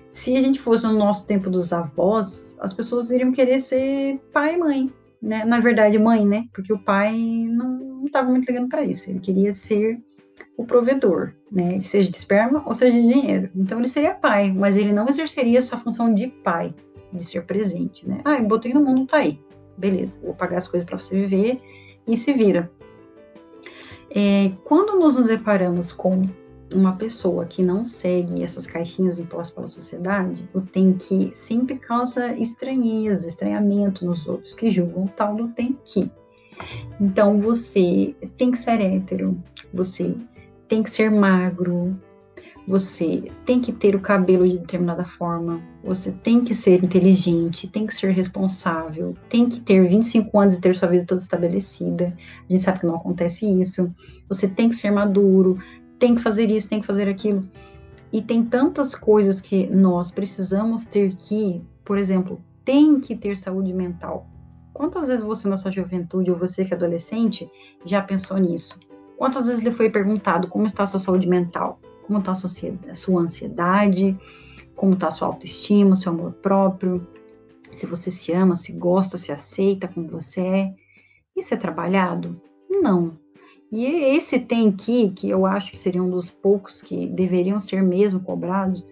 Se 0.10 0.36
a 0.36 0.41
gente 0.41 0.60
fosse 0.60 0.86
no 0.86 0.93
nosso 0.93 1.28
tempo 1.28 1.50
dos 1.50 1.72
avós, 1.74 2.58
as 2.60 2.74
pessoas 2.74 3.12
iriam 3.12 3.32
querer 3.32 3.60
ser 3.60 4.20
pai 4.32 4.56
e 4.56 4.58
mãe, 4.58 4.93
né? 5.22 5.46
Na 5.46 5.60
verdade, 5.60 5.98
mãe, 6.00 6.26
né? 6.26 6.48
Porque 6.54 6.74
o 6.74 6.80
pai 6.80 7.15
não 7.17 8.06
estava 8.06 8.30
muito 8.30 8.48
ligando 8.48 8.70
para 8.70 8.84
isso. 8.84 9.10
Ele 9.10 9.20
queria 9.20 9.54
ser 9.54 10.00
o 10.56 10.65
provedor, 10.65 11.34
né? 11.52 11.80
Seja 11.82 12.10
de 12.10 12.17
esperma 12.17 12.63
ou 12.65 12.74
seja 12.74 12.93
de 12.93 13.08
dinheiro. 13.08 13.50
Então 13.56 13.80
ele 13.80 13.88
seria 13.88 14.13
pai, 14.13 14.52
mas 14.52 14.76
ele 14.76 14.93
não 14.93 15.08
exerceria 15.08 15.60
essa 15.60 15.78
função 15.78 16.13
de 16.13 16.28
pai, 16.28 16.74
de 17.13 17.24
ser 17.24 17.46
presente, 17.46 18.08
né? 18.08 18.22
Ah, 18.26 18.38
eu 18.38 18.48
botei 18.48 18.74
no 18.74 18.84
mundo, 18.84 19.08
tá 19.08 19.17
aí. 19.17 19.39
Beleza, 19.78 20.20
vou 20.24 20.34
pagar 20.34 20.58
as 20.58 20.67
coisas 20.67 20.88
para 20.88 20.98
você 20.98 21.15
viver 21.15 21.62
e 22.08 22.17
se 22.17 22.34
vira. 22.34 22.72
É, 24.10 24.52
quando 24.63 24.98
nos 24.98 25.24
deparamos 25.28 25.91
com 25.91 26.22
uma 26.73 26.93
pessoa 26.93 27.45
que 27.45 27.63
não 27.63 27.86
segue 27.86 28.43
essas 28.43 28.65
caixinhas 28.65 29.19
impostas 29.19 29.56
pela 29.56 29.67
sociedade, 29.67 30.47
o 30.53 30.60
tem 30.60 30.93
que 30.93 31.32
sempre 31.34 31.77
causa 31.77 32.36
estranheza, 32.38 33.27
estranhamento 33.27 34.06
nos 34.06 34.27
outros, 34.27 34.53
que 34.53 34.69
julgam 34.69 35.06
o 35.06 35.10
tal 35.10 35.36
do 35.36 35.47
tem 35.49 35.77
que. 35.86 36.12
Então 36.99 37.39
você 37.39 38.15
tem 38.38 38.51
que 38.51 38.60
ser 38.60 38.82
hétero, 38.82 39.41
você 39.73 40.15
tem 40.67 40.84
que 40.84 40.89
ser 40.89 41.12
magro, 41.12 41.95
você 42.67 43.32
tem 43.45 43.62
que 43.62 43.71
ter 43.71 43.95
o 43.95 44.01
cabelo 44.01 44.45
de 44.45 44.58
determinada 44.58 45.06
forma, 45.06 45.62
você 45.82 46.12
tem 46.12 46.43
que 46.43 46.53
ser 46.53 46.84
inteligente, 46.84 47.65
tem 47.65 47.88
que 47.88 47.95
ser 47.95 48.12
responsável, 48.12 49.15
tem 49.30 49.47
que 49.47 49.62
ter 49.62 49.88
25 49.88 50.38
anos 50.38 50.56
e 50.56 50.62
ter 50.62 50.75
sua 50.75 50.89
vida 50.89 51.06
toda 51.06 51.21
estabelecida. 51.21 52.13
A 52.49 52.51
gente 52.51 52.62
sabe 52.62 52.82
que 52.82 52.86
não 52.86 52.95
acontece 52.95 53.49
isso. 53.49 53.88
Você 54.27 54.49
tem 54.49 54.67
que 54.67 54.75
ser 54.75 54.91
maduro, 54.91 55.56
tem 56.00 56.16
que 56.16 56.22
fazer 56.22 56.50
isso, 56.50 56.70
tem 56.70 56.82
que 56.82 56.88
fazer 56.88 57.08
aquilo. 57.08 57.42
E 58.12 58.22
tem 58.22 58.44
tantas 58.44 58.96
coisas 58.96 59.42
que 59.42 59.68
nós 59.68 60.12
precisamos 60.12 60.86
ter 60.86 61.16
que, 61.16 61.62
por 61.84 61.98
exemplo, 61.98 62.42
tem 62.64 63.00
que 63.00 63.16
ter 63.16 63.38
saúde 63.38 63.74
mental. 63.74 64.28
Quantas 64.74 65.08
vezes 65.08 65.24
você 65.24 65.48
na 65.48 65.58
sua 65.58 65.72
juventude 65.72 66.30
ou 66.30 66.38
você 66.38 66.64
que 66.64 66.74
é 66.74 66.78
adolescente 66.78 67.50
já 67.84 68.02
pensou 68.02 68.38
nisso? 68.38 68.80
Quantas 69.18 69.48
vezes 69.48 69.64
lhe 69.64 69.72
foi 69.72 69.90
perguntado 69.90 70.48
como 70.48 70.68
está 70.68 70.84
a 70.84 70.86
sua 70.86 71.00
saúde 71.00 71.28
mental? 71.28 71.80
Como 72.06 72.20
está 72.20 72.32
a 72.32 72.36
sua, 72.36 73.22
ansiedade? 73.22 74.14
Como 74.76 74.94
está 74.94 75.08
a 75.08 75.12
sua 75.12 75.28
autoestima, 75.30 75.96
seu 75.96 76.12
amor 76.12 76.34
próprio? 76.34 77.06
Se 77.76 77.86
você 77.86 78.12
se 78.12 78.32
ama, 78.32 78.56
se 78.56 78.72
gosta, 78.72 79.18
se 79.18 79.32
aceita 79.32 79.88
como 79.88 80.08
você 80.08 80.42
é? 80.42 80.74
Isso 81.36 81.54
é 81.54 81.58
trabalhado? 81.58 82.38
Não. 82.70 83.18
E 83.71 83.86
esse 83.86 84.39
tem 84.39 84.71
que, 84.71 85.10
que 85.10 85.30
eu 85.30 85.45
acho 85.45 85.71
que 85.71 85.80
seria 85.80 86.01
um 86.01 86.10
dos 86.10 86.30
poucos 86.30 86.82
que 86.82 87.08
deveriam 87.08 87.60
ser 87.60 87.84
mesmo 87.84 88.21
cobrados, 88.21 88.84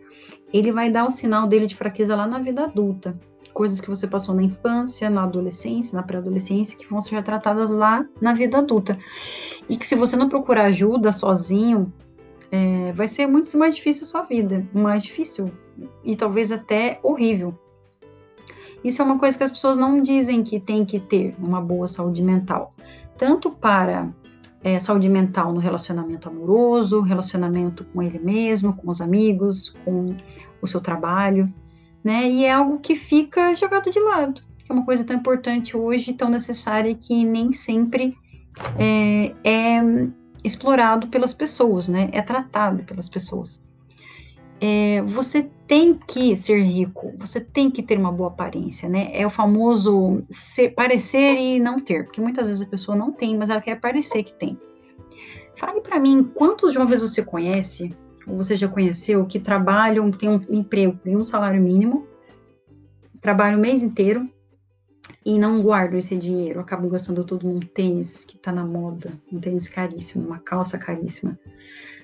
ele 0.52 0.72
vai 0.72 0.90
dar 0.90 1.06
o 1.06 1.12
sinal 1.12 1.48
dele 1.48 1.66
de 1.66 1.76
fraqueza 1.76 2.16
lá 2.16 2.28
na 2.28 2.40
vida 2.40 2.64
adulta. 2.64 3.14
Coisas 3.54 3.80
que 3.80 3.90
você 3.90 4.06
passou 4.06 4.36
na 4.36 4.44
infância, 4.44 5.10
na 5.10 5.24
adolescência, 5.24 5.96
na 5.96 6.04
pré-adolescência, 6.04 6.78
que 6.78 6.90
vão 6.90 7.02
ser 7.02 7.24
tratadas 7.24 7.70
lá 7.70 8.06
na 8.20 8.34
vida 8.34 8.58
adulta. 8.58 8.98
E 9.70 9.78
que 9.78 9.88
se 9.88 9.96
você 9.96 10.18
não 10.18 10.28
procurar 10.28 10.66
ajuda 10.66 11.14
sozinho, 11.14 11.92
é, 12.52 12.92
vai 12.92 13.08
ser 13.08 13.28
muito 13.28 13.58
mais 13.58 13.76
difícil 13.76 14.04
a 14.04 14.10
sua 14.10 14.22
vida. 14.24 14.62
Mais 14.74 15.04
difícil 15.04 15.52
e 16.04 16.18
talvez 16.18 16.52
até 16.52 17.00
horrível. 17.02 17.58
Isso 18.84 19.02
é 19.02 19.06
uma 19.06 19.18
coisa 19.18 19.38
que 19.38 19.44
as 19.44 19.52
pessoas 19.52 19.78
não 19.78 20.02
dizem 20.02 20.44
que 20.44 20.60
tem 20.60 20.86
que 20.86 21.00
ter 21.00 21.34
uma 21.40 21.62
boa 21.62 21.88
saúde 21.88 22.22
mental. 22.22 22.72
Tanto 23.18 23.50
para 23.50 24.14
é, 24.66 24.80
saúde 24.80 25.08
mental 25.08 25.54
no 25.54 25.60
relacionamento 25.60 26.28
amoroso, 26.28 27.00
relacionamento 27.02 27.86
com 27.94 28.02
ele 28.02 28.18
mesmo, 28.18 28.74
com 28.74 28.90
os 28.90 29.00
amigos, 29.00 29.70
com 29.86 30.18
o 30.60 30.68
seu 30.68 30.82
trabalho, 30.82 31.46
né? 32.04 32.28
E 32.28 32.46
é 32.46 32.52
algo 32.52 32.80
que 32.80 32.96
fica 32.96 33.54
jogado 33.54 33.92
de 33.92 34.00
lado, 34.00 34.42
que 34.42 34.72
é 34.72 34.74
uma 34.74 34.84
coisa 34.84 35.04
tão 35.04 35.16
importante 35.16 35.78
hoje, 35.78 36.14
tão 36.14 36.32
necessária 36.32 36.96
que 36.96 37.24
nem 37.24 37.54
sempre 37.54 38.18
é, 38.80 39.36
é 39.44 39.84
explorado 40.44 41.10
pelas 41.10 41.32
pessoas, 41.32 41.88
né? 41.88 42.10
É 42.12 42.24
tratado 42.24 42.84
pelas 42.86 43.08
pessoas. 43.08 43.62
É, 44.62 45.02
você 45.02 45.50
tem 45.68 45.94
que 45.94 46.36
ser 46.36 46.62
rico, 46.62 47.14
você 47.18 47.42
tem 47.42 47.70
que 47.70 47.84
ter 47.84 47.98
uma 48.00 48.12
boa 48.12 48.30
aparência, 48.30 48.88
né? 48.88 49.10
É 49.14 49.26
o 49.26 49.30
famoso 49.30 50.18
ser, 50.30 50.70
parecer 50.70 51.38
e 51.38 51.60
não 51.60 51.80
ter, 51.80 52.06
porque 52.06 52.22
muitas 52.22 52.48
vezes 52.48 52.62
a 52.62 52.70
pessoa 52.70 52.98
não 52.98 53.12
tem, 53.12 53.38
mas 53.38 53.50
ela 53.50 53.62
quer 53.62 53.80
parecer 53.80 54.24
que 54.24 54.34
tem. 54.34 54.58
Fale 55.56 55.82
para 55.82 56.00
mim, 56.00 56.24
quantos 56.34 56.74
jovens 56.74 57.02
você 57.02 57.24
conhece, 57.24 57.96
ou 58.28 58.38
você 58.38 58.56
já 58.56 58.68
conheceu, 58.68 59.26
que 59.26 59.40
trabalham, 59.40 60.12
têm 60.12 60.30
um 60.30 60.42
emprego, 60.50 60.98
têm 61.04 61.18
um 61.18 61.24
salário 61.24 61.62
mínimo, 61.62 62.08
trabalham 63.22 63.58
o 63.58 63.62
mês 63.62 63.82
inteiro 63.82 64.30
e 65.26 65.40
não 65.40 65.62
guardam 65.62 65.98
esse 65.98 66.16
dinheiro, 66.16 66.60
acabam 66.60 66.90
gastando 66.90 67.24
tudo 67.24 67.48
num 67.48 67.60
tênis 67.60 68.24
que 68.24 68.38
tá 68.38 68.52
na 68.52 68.66
moda, 68.66 69.12
um 69.32 69.40
tênis 69.40 69.68
caríssimo, 69.68 70.28
uma 70.28 70.40
calça 70.40 70.78
caríssima. 70.78 71.38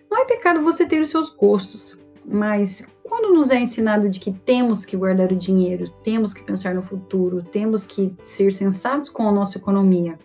Não 0.10 0.22
é 0.22 0.26
pecado 0.26 0.62
você 0.64 0.86
ter 0.86 1.02
os 1.02 1.10
seus 1.10 1.30
gostos, 1.30 1.98
mas 2.26 2.88
quando 3.04 3.34
nos 3.34 3.50
é 3.50 3.60
ensinado 3.60 4.10
de 4.10 4.20
que 4.20 4.32
temos 4.32 4.86
que 4.86 4.96
guardar 4.96 5.32
o 5.32 5.36
dinheiro, 5.36 5.90
temos 6.04 6.34
que 6.34 6.44
pensar 6.44 6.74
no 6.74 6.82
futuro, 6.82 7.44
temos 7.44 7.86
que 7.86 8.16
ser 8.24 8.54
sensatos 8.54 9.10
com 9.10 9.28
a 9.28 9.32
nossa 9.32 9.58
economia, 9.58 10.18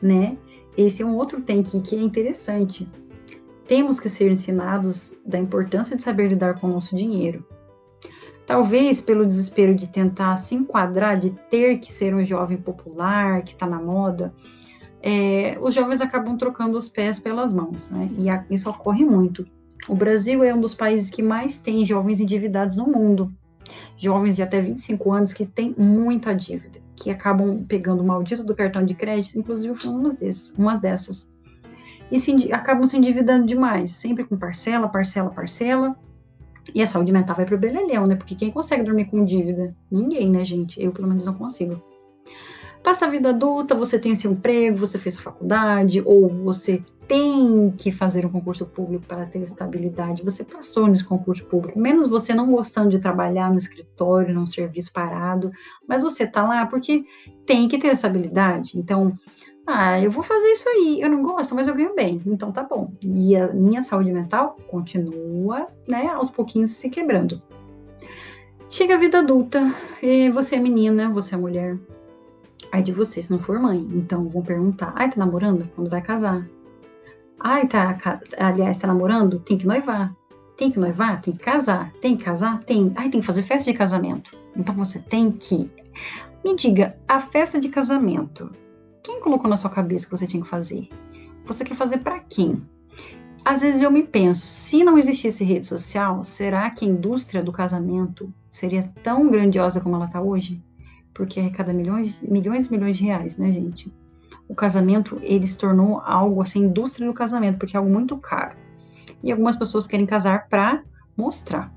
né? 0.00 0.36
Esse 0.76 1.02
é 1.02 1.06
um 1.06 1.16
outro 1.16 1.40
tem 1.40 1.62
que, 1.62 1.80
que 1.80 1.96
é 1.96 2.00
interessante. 2.00 2.86
Temos 3.66 4.00
que 4.00 4.08
ser 4.08 4.30
ensinados 4.30 5.14
da 5.26 5.38
importância 5.38 5.96
de 5.96 6.02
saber 6.02 6.28
lidar 6.28 6.58
com 6.58 6.66
o 6.68 6.70
nosso 6.70 6.96
dinheiro. 6.96 7.44
Talvez 8.46 9.00
pelo 9.00 9.26
desespero 9.26 9.74
de 9.74 9.88
tentar 9.88 10.36
se 10.38 10.54
enquadrar, 10.54 11.18
de 11.18 11.30
ter 11.50 11.78
que 11.78 11.92
ser 11.92 12.14
um 12.14 12.24
jovem 12.24 12.56
popular, 12.56 13.42
que 13.42 13.52
está 13.52 13.66
na 13.66 13.78
moda, 13.78 14.30
é, 15.02 15.58
os 15.60 15.74
jovens 15.74 16.00
acabam 16.00 16.36
trocando 16.36 16.78
os 16.78 16.88
pés 16.88 17.18
pelas 17.18 17.52
mãos, 17.52 17.90
né? 17.90 18.08
E 18.16 18.54
isso 18.54 18.70
ocorre 18.70 19.04
muito. 19.04 19.44
O 19.88 19.94
Brasil 19.94 20.44
é 20.44 20.54
um 20.54 20.60
dos 20.60 20.74
países 20.74 21.10
que 21.10 21.22
mais 21.22 21.58
tem 21.58 21.84
jovens 21.86 22.20
endividados 22.20 22.76
no 22.76 22.86
mundo. 22.86 23.26
Jovens 23.96 24.36
de 24.36 24.42
até 24.42 24.60
25 24.60 25.12
anos 25.12 25.32
que 25.32 25.46
têm 25.46 25.74
muita 25.78 26.34
dívida, 26.34 26.78
que 26.94 27.10
acabam 27.10 27.64
pegando 27.66 28.02
o 28.02 28.06
maldito 28.06 28.44
do 28.44 28.54
cartão 28.54 28.84
de 28.84 28.94
crédito, 28.94 29.38
inclusive 29.38 29.74
foi 29.74 29.90
umas, 29.90 30.14
desses, 30.14 30.54
umas 30.58 30.78
dessas. 30.78 31.28
E 32.12 32.20
se, 32.20 32.52
acabam 32.52 32.86
se 32.86 32.98
endividando 32.98 33.46
demais, 33.46 33.92
sempre 33.92 34.24
com 34.24 34.36
parcela, 34.36 34.88
parcela, 34.88 35.30
parcela. 35.30 35.96
E 36.74 36.82
a 36.82 36.86
saúde 36.86 37.10
mental 37.10 37.34
vai 37.34 37.46
pro 37.46 37.56
beleléu, 37.56 38.06
né? 38.06 38.14
Porque 38.14 38.34
quem 38.34 38.50
consegue 38.50 38.82
dormir 38.82 39.06
com 39.06 39.24
dívida? 39.24 39.74
Ninguém, 39.90 40.30
né, 40.30 40.44
gente? 40.44 40.82
Eu, 40.82 40.92
pelo 40.92 41.08
menos, 41.08 41.24
não 41.24 41.32
consigo. 41.32 41.80
Passa 42.82 43.06
a 43.06 43.10
vida 43.10 43.30
adulta, 43.30 43.74
você 43.74 43.98
tem 43.98 44.14
seu 44.14 44.32
emprego, 44.32 44.76
você 44.76 44.98
fez 44.98 45.18
faculdade, 45.18 46.02
ou 46.04 46.28
você 46.28 46.82
tem 47.08 47.72
que 47.76 47.90
fazer 47.90 48.26
um 48.26 48.28
concurso 48.28 48.66
público 48.66 49.06
para 49.06 49.24
ter 49.24 49.40
estabilidade. 49.40 50.22
Você 50.22 50.44
passou 50.44 50.86
nesse 50.86 51.02
concurso 51.02 51.44
público, 51.46 51.80
menos 51.80 52.08
você 52.08 52.34
não 52.34 52.52
gostando 52.52 52.90
de 52.90 52.98
trabalhar 52.98 53.50
no 53.50 53.58
escritório, 53.58 54.34
num 54.34 54.46
serviço 54.46 54.92
parado, 54.92 55.50
mas 55.88 56.02
você 56.02 56.24
está 56.24 56.46
lá 56.46 56.66
porque 56.66 57.02
tem 57.46 57.66
que 57.66 57.78
ter 57.78 57.88
estabilidade. 57.88 58.78
Então, 58.78 59.18
ah, 59.66 59.98
eu 59.98 60.10
vou 60.10 60.22
fazer 60.22 60.52
isso 60.52 60.68
aí. 60.68 61.00
Eu 61.00 61.08
não 61.08 61.22
gosto, 61.22 61.54
mas 61.54 61.66
eu 61.66 61.74
ganho 61.74 61.94
bem. 61.94 62.20
Então 62.26 62.52
tá 62.52 62.62
bom. 62.62 62.86
E 63.02 63.34
a 63.34 63.52
minha 63.52 63.82
saúde 63.82 64.12
mental 64.12 64.58
continua, 64.68 65.66
né, 65.86 66.08
aos 66.08 66.30
pouquinhos 66.30 66.72
se 66.72 66.90
quebrando. 66.90 67.40
Chega 68.68 68.94
a 68.94 68.98
vida 68.98 69.20
adulta, 69.20 69.74
e 70.02 70.28
você 70.28 70.56
é 70.56 70.60
menina, 70.60 71.08
você 71.08 71.34
é 71.34 71.38
mulher. 71.38 71.78
Aí 72.70 72.82
de 72.82 72.92
você 72.92 73.22
se 73.22 73.30
não 73.30 73.38
for 73.38 73.58
mãe. 73.58 73.78
Então 73.94 74.28
vão 74.28 74.42
perguntar: 74.42 74.92
ai, 74.94 75.08
tá 75.08 75.16
namorando? 75.16 75.66
Quando 75.74 75.88
vai 75.88 76.02
casar? 76.02 76.46
Ai, 77.40 77.66
tá, 77.66 77.96
aliás, 78.38 78.78
tá 78.78 78.86
namorando? 78.86 79.38
Tem 79.40 79.56
que 79.56 79.66
noivar. 79.66 80.14
Tem 80.56 80.70
que 80.70 80.78
noivar? 80.78 81.20
Tem 81.20 81.34
que 81.34 81.42
casar. 81.42 81.92
Tem 82.00 82.16
que 82.16 82.24
casar? 82.24 82.62
Tem. 82.64 82.92
Ai, 82.96 83.08
tem 83.10 83.20
que 83.20 83.26
fazer 83.26 83.42
festa 83.42 83.70
de 83.70 83.76
casamento. 83.76 84.36
Então 84.56 84.74
você 84.74 84.98
tem 84.98 85.30
que. 85.30 85.70
Me 86.44 86.56
diga, 86.56 86.96
a 87.06 87.20
festa 87.20 87.60
de 87.60 87.68
casamento, 87.68 88.50
quem 89.02 89.20
colocou 89.20 89.48
na 89.48 89.56
sua 89.56 89.70
cabeça 89.70 90.06
que 90.06 90.10
você 90.10 90.26
tinha 90.26 90.42
que 90.42 90.48
fazer? 90.48 90.88
Você 91.44 91.64
quer 91.64 91.74
fazer 91.74 91.98
para 91.98 92.18
quem? 92.20 92.62
Às 93.44 93.62
vezes 93.62 93.80
eu 93.80 93.90
me 93.90 94.02
penso, 94.02 94.46
se 94.46 94.84
não 94.84 94.98
existisse 94.98 95.44
rede 95.44 95.66
social, 95.66 96.24
será 96.24 96.68
que 96.70 96.84
a 96.84 96.88
indústria 96.88 97.42
do 97.42 97.52
casamento 97.52 98.32
seria 98.50 98.92
tão 99.02 99.30
grandiosa 99.30 99.80
como 99.80 99.96
ela 99.96 100.04
está 100.04 100.20
hoje? 100.20 100.62
Porque 101.14 101.40
arrecada 101.40 101.72
milhões, 101.72 102.20
milhões 102.20 102.66
e 102.66 102.70
milhões 102.70 102.96
de 102.96 103.04
reais, 103.04 103.36
né, 103.36 103.50
gente? 103.52 103.92
O 104.48 104.54
casamento 104.54 105.18
ele 105.22 105.46
se 105.46 105.58
tornou 105.58 106.00
algo 106.00 106.40
assim, 106.42 106.60
indústria 106.60 107.06
do 107.06 107.14
casamento, 107.14 107.58
porque 107.58 107.76
é 107.76 107.78
algo 107.78 107.90
muito 107.90 108.16
caro. 108.16 108.56
E 109.22 109.30
algumas 109.30 109.56
pessoas 109.56 109.86
querem 109.86 110.06
casar 110.06 110.48
para 110.48 110.82
mostrar. 111.16 111.72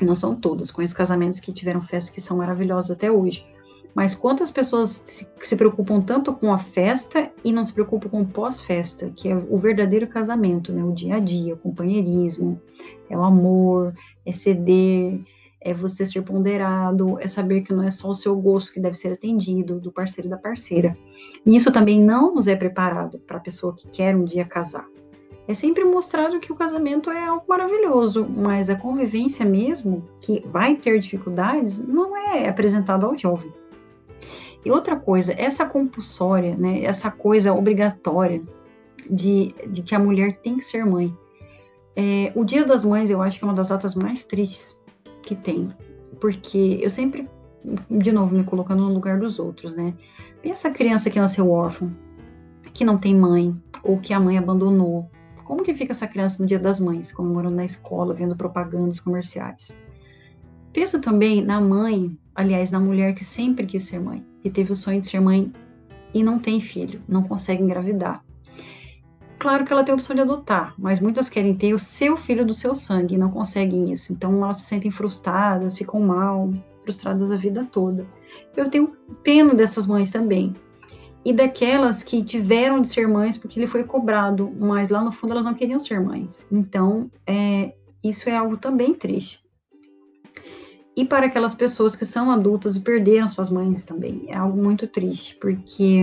Não 0.00 0.14
são 0.14 0.34
todas, 0.34 0.70
conheço 0.70 0.94
casamentos 0.94 1.40
que 1.40 1.52
tiveram 1.52 1.80
festas 1.80 2.14
que 2.14 2.20
são 2.20 2.36
maravilhosas 2.36 2.90
até 2.90 3.10
hoje. 3.10 3.42
Mas 3.94 4.12
quantas 4.12 4.50
pessoas 4.50 4.90
se, 4.90 5.28
se 5.40 5.56
preocupam 5.56 6.00
tanto 6.00 6.32
com 6.32 6.52
a 6.52 6.58
festa 6.58 7.30
e 7.44 7.52
não 7.52 7.64
se 7.64 7.72
preocupam 7.72 8.08
com 8.08 8.22
o 8.22 8.26
pós-festa, 8.26 9.08
que 9.10 9.28
é 9.28 9.36
o 9.36 9.56
verdadeiro 9.56 10.08
casamento, 10.08 10.72
né? 10.72 10.82
O 10.82 10.92
dia 10.92 11.16
a 11.16 11.18
dia, 11.20 11.54
o 11.54 11.58
companheirismo, 11.58 12.60
é 13.08 13.16
o 13.16 13.22
amor, 13.22 13.92
é 14.26 14.32
ceder, 14.32 15.20
é 15.64 15.72
você 15.72 16.04
ser 16.04 16.20
ponderado, 16.22 17.18
é 17.18 17.26
saber 17.26 17.62
que 17.62 17.72
não 17.72 17.82
é 17.82 17.90
só 17.90 18.10
o 18.10 18.14
seu 18.14 18.36
gosto 18.36 18.70
que 18.70 18.78
deve 18.78 18.96
ser 18.96 19.14
atendido, 19.14 19.80
do 19.80 19.90
parceiro 19.90 20.28
e 20.28 20.30
da 20.30 20.36
parceira. 20.36 20.92
E 21.44 21.56
isso 21.56 21.72
também 21.72 21.98
não 21.98 22.34
nos 22.34 22.46
é 22.46 22.54
preparado 22.54 23.18
para 23.20 23.38
a 23.38 23.40
pessoa 23.40 23.74
que 23.74 23.88
quer 23.88 24.14
um 24.14 24.24
dia 24.24 24.44
casar. 24.44 24.86
É 25.48 25.54
sempre 25.54 25.82
mostrado 25.84 26.38
que 26.38 26.52
o 26.52 26.54
casamento 26.54 27.10
é 27.10 27.24
algo 27.24 27.44
maravilhoso, 27.48 28.28
mas 28.36 28.68
a 28.68 28.76
convivência 28.76 29.44
mesmo, 29.44 30.06
que 30.20 30.44
vai 30.46 30.76
ter 30.76 30.98
dificuldades, 30.98 31.78
não 31.78 32.14
é 32.14 32.46
apresentada 32.46 33.06
ao 33.06 33.16
jovem. 33.16 33.52
E 34.64 34.70
outra 34.70 34.96
coisa, 34.96 35.34
essa 35.36 35.64
compulsória, 35.66 36.56
né, 36.58 36.84
essa 36.84 37.10
coisa 37.10 37.52
obrigatória 37.52 38.40
de, 39.10 39.54
de 39.68 39.82
que 39.82 39.94
a 39.94 39.98
mulher 39.98 40.38
tem 40.42 40.56
que 40.56 40.64
ser 40.64 40.84
mãe. 40.84 41.14
É, 41.96 42.32
o 42.34 42.44
Dia 42.44 42.64
das 42.64 42.84
Mães 42.84 43.08
eu 43.08 43.22
acho 43.22 43.38
que 43.38 43.44
é 43.44 43.46
uma 43.46 43.54
das 43.54 43.68
datas 43.68 43.94
mais 43.94 44.24
tristes 44.24 44.76
que 45.24 45.34
tem. 45.34 45.68
Porque 46.20 46.78
eu 46.80 46.90
sempre, 46.90 47.28
de 47.90 48.12
novo, 48.12 48.34
me 48.34 48.44
colocando 48.44 48.84
no 48.84 48.92
lugar 48.92 49.18
dos 49.18 49.38
outros, 49.38 49.74
né? 49.74 49.94
Pensa 50.42 50.68
a 50.68 50.72
criança 50.72 51.10
que 51.10 51.18
nasceu 51.18 51.50
órfã, 51.50 51.90
que 52.72 52.84
não 52.84 52.98
tem 52.98 53.14
mãe, 53.14 53.54
ou 53.82 53.98
que 53.98 54.12
a 54.12 54.20
mãe 54.20 54.38
abandonou. 54.38 55.10
Como 55.44 55.62
que 55.62 55.74
fica 55.74 55.92
essa 55.92 56.06
criança 56.06 56.42
no 56.42 56.48
dia 56.48 56.58
das 56.58 56.80
mães, 56.80 57.12
comemorando 57.12 57.56
na 57.56 57.64
escola, 57.64 58.14
vendo 58.14 58.36
propagandas 58.36 59.00
comerciais? 59.00 59.74
Penso 60.72 61.00
também 61.00 61.44
na 61.44 61.60
mãe, 61.60 62.18
aliás, 62.34 62.70
na 62.70 62.80
mulher 62.80 63.14
que 63.14 63.24
sempre 63.24 63.66
quis 63.66 63.84
ser 63.84 64.00
mãe, 64.00 64.24
que 64.42 64.50
teve 64.50 64.72
o 64.72 64.76
sonho 64.76 65.00
de 65.00 65.06
ser 65.06 65.20
mãe 65.20 65.52
e 66.12 66.22
não 66.22 66.38
tem 66.38 66.60
filho, 66.60 67.00
não 67.08 67.22
consegue 67.22 67.62
engravidar. 67.62 68.24
Claro 69.44 69.66
que 69.66 69.72
ela 69.74 69.84
tem 69.84 69.92
a 69.92 69.94
opção 69.94 70.16
de 70.16 70.22
adotar, 70.22 70.72
mas 70.78 71.00
muitas 71.00 71.28
querem 71.28 71.54
ter 71.54 71.74
o 71.74 71.78
seu 71.78 72.16
filho 72.16 72.46
do 72.46 72.54
seu 72.54 72.74
sangue 72.74 73.14
e 73.14 73.18
não 73.18 73.30
conseguem 73.30 73.92
isso. 73.92 74.10
Então 74.10 74.30
elas 74.42 74.56
se 74.56 74.68
sentem 74.68 74.90
frustradas, 74.90 75.76
ficam 75.76 76.00
mal, 76.00 76.50
frustradas 76.82 77.30
a 77.30 77.36
vida 77.36 77.68
toda. 77.70 78.06
Eu 78.56 78.70
tenho 78.70 78.96
pena 79.22 79.54
dessas 79.54 79.86
mães 79.86 80.10
também. 80.10 80.56
E 81.22 81.30
daquelas 81.30 82.02
que 82.02 82.24
tiveram 82.24 82.80
de 82.80 82.88
ser 82.88 83.06
mães 83.06 83.36
porque 83.36 83.60
lhe 83.60 83.66
foi 83.66 83.84
cobrado, 83.84 84.48
mas 84.58 84.88
lá 84.88 85.04
no 85.04 85.12
fundo 85.12 85.34
elas 85.34 85.44
não 85.44 85.52
queriam 85.52 85.78
ser 85.78 86.00
mães. 86.00 86.46
Então, 86.50 87.10
é, 87.26 87.74
isso 88.02 88.30
é 88.30 88.34
algo 88.34 88.56
também 88.56 88.94
triste. 88.94 89.44
E 90.96 91.04
para 91.04 91.26
aquelas 91.26 91.54
pessoas 91.54 91.94
que 91.94 92.06
são 92.06 92.30
adultas 92.30 92.76
e 92.76 92.80
perderam 92.80 93.28
suas 93.28 93.50
mães 93.50 93.84
também, 93.84 94.24
é 94.26 94.36
algo 94.36 94.56
muito 94.56 94.86
triste, 94.86 95.36
porque 95.38 96.00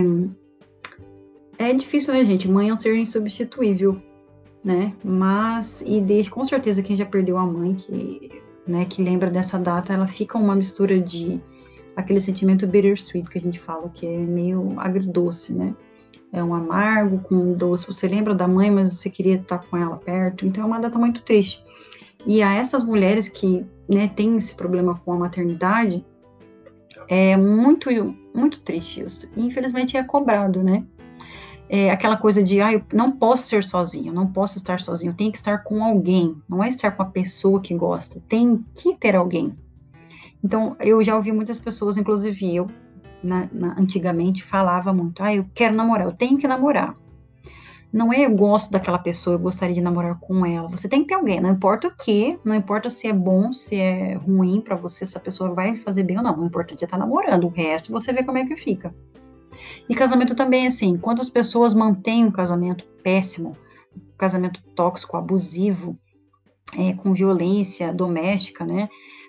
é 1.70 1.74
difícil, 1.74 2.14
né, 2.14 2.24
gente? 2.24 2.50
Mãe 2.50 2.70
é 2.70 2.74
um 2.74 2.76
ser 2.76 2.96
insubstituível, 2.96 3.98
né? 4.64 4.94
Mas, 5.04 5.82
e 5.86 6.00
desde, 6.00 6.32
com 6.32 6.44
certeza 6.44 6.82
quem 6.82 6.96
já 6.96 7.06
perdeu 7.06 7.38
a 7.38 7.46
mãe, 7.46 7.76
que, 7.76 8.42
né, 8.68 8.86
que 8.86 9.02
lembra 9.02 9.30
dessa 9.30 9.58
data, 9.58 9.94
ela 9.94 10.08
fica 10.08 10.38
uma 10.38 10.56
mistura 10.56 11.00
de 11.00 11.42
aquele 11.96 12.20
sentimento 12.20 12.66
bittersweet 12.68 13.30
que 13.30 13.38
a 13.38 13.42
gente 13.42 13.60
fala, 13.60 13.90
que 13.90 14.06
é 14.06 14.18
meio 14.18 14.80
agridoce, 14.80 15.54
né? 15.54 15.76
É 16.34 16.42
um 16.42 16.54
amargo 16.54 17.20
com 17.20 17.36
um 17.36 17.54
doce. 17.54 17.86
Você 17.88 18.08
lembra 18.08 18.34
da 18.34 18.48
mãe, 18.48 18.72
mas 18.72 18.94
você 18.94 19.10
queria 19.10 19.36
estar 19.36 19.60
com 19.60 19.76
ela 19.76 19.98
perto. 19.98 20.46
Então 20.46 20.64
é 20.64 20.68
uma 20.68 20.80
data 20.80 20.98
muito 20.98 21.22
triste. 21.24 21.66
E 22.26 22.42
a 22.42 22.54
essas 22.54 22.84
mulheres 22.84 23.28
que 23.28 23.66
né, 23.90 24.08
têm 24.08 24.38
esse 24.38 24.56
problema 24.56 25.00
com 25.04 25.14
a 25.14 25.18
maternidade, 25.18 26.06
é 27.10 27.36
muito, 27.36 27.90
muito 28.34 28.62
triste 28.62 29.02
isso. 29.02 29.28
E 29.36 29.42
infelizmente 29.42 29.98
é 29.98 30.04
cobrado, 30.04 30.64
né? 30.64 30.86
É, 31.74 31.90
aquela 31.90 32.18
coisa 32.18 32.44
de, 32.44 32.60
ah, 32.60 32.74
eu 32.74 32.84
não 32.92 33.14
posso 33.14 33.44
ser 33.44 33.64
sozinho, 33.64 34.12
não 34.12 34.28
posso 34.28 34.58
estar 34.58 34.82
sozinho, 34.82 35.14
tem 35.14 35.32
que 35.32 35.38
estar 35.38 35.60
com 35.60 35.82
alguém, 35.82 36.36
não 36.48 36.62
é 36.62 36.68
estar 36.68 36.92
com 36.92 37.02
a 37.02 37.06
pessoa 37.06 37.62
que 37.62 37.74
gosta, 37.74 38.22
tem 38.28 38.62
que 38.76 38.94
ter 38.98 39.16
alguém. 39.16 39.56
Então, 40.44 40.76
eu 40.82 41.02
já 41.02 41.16
ouvi 41.16 41.32
muitas 41.32 41.62
pessoas, 41.62 41.96
inclusive 41.96 42.54
eu, 42.54 42.70
na, 43.24 43.48
na, 43.54 43.80
antigamente, 43.80 44.44
falava 44.44 44.92
muito, 44.92 45.24
ah, 45.24 45.34
eu 45.34 45.46
quero 45.56 45.74
namorar, 45.74 46.08
eu 46.08 46.12
tenho 46.12 46.38
que 46.38 46.46
namorar. 46.46 46.94
Não 47.94 48.12
é 48.12 48.26
eu 48.26 48.36
gosto 48.36 48.70
daquela 48.70 49.00
pessoa, 49.00 49.36
eu 49.36 49.40
gostaria 49.40 49.76
de 49.76 49.82
namorar 49.82 50.20
com 50.20 50.46
ela. 50.46 50.68
Você 50.68 50.90
tem 50.90 51.04
que 51.04 51.08
ter 51.08 51.14
alguém, 51.14 51.40
não 51.40 51.52
importa 51.52 51.88
o 51.88 51.96
que, 51.96 52.38
não 52.44 52.54
importa 52.54 52.90
se 52.90 53.08
é 53.08 53.14
bom, 53.14 53.54
se 53.54 53.78
é 53.78 54.16
ruim 54.16 54.60
para 54.60 54.76
você, 54.76 55.06
se 55.06 55.18
a 55.18 55.22
pessoa 55.22 55.54
vai 55.54 55.78
fazer 55.78 56.04
bem 56.04 56.18
ou 56.18 56.24
não. 56.24 56.38
O 56.38 56.46
importante 56.46 56.84
é 56.84 56.86
estar 56.86 56.98
namorando, 56.98 57.46
o 57.46 57.50
resto 57.50 57.94
você 57.94 58.12
vê 58.12 58.24
como 58.24 58.40
é 58.40 58.46
que 58.46 58.58
fica. 58.58 58.94
E 59.90 59.96
casamento 59.96 60.36
também, 60.36 60.68
assim, 60.68 60.98
quando 60.98 61.22
as 61.22 61.30
pessoas 61.30 61.74
mantêm 61.74 62.26
um 62.26 62.32
casamento 62.32 62.86
péssimo, 63.04 63.58
um 63.96 64.18
casamento 64.18 64.62
tóxico, 64.76 65.18
abusivo, 65.18 65.96
é, 66.78 66.94
com 66.94 67.14
violência 67.14 67.94
doméstica, 67.94 68.66
né? 68.66 68.88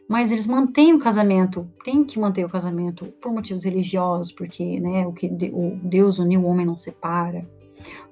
Mas 0.08 0.30
eles 0.30 0.46
mantêm 0.46 0.92
o 0.94 0.98
casamento, 0.98 1.66
tem 1.84 2.04
que 2.04 2.18
manter 2.18 2.44
o 2.44 2.48
casamento 2.48 3.06
por 3.20 3.32
motivos 3.32 3.64
religiosos, 3.64 4.30
porque, 4.32 4.78
né, 4.78 5.06
o 5.06 5.12
que 5.12 5.26
o 5.26 5.80
Deus 5.82 6.18
uniu 6.18 6.42
o 6.42 6.46
homem 6.46 6.66
não 6.66 6.76
separa, 6.76 7.46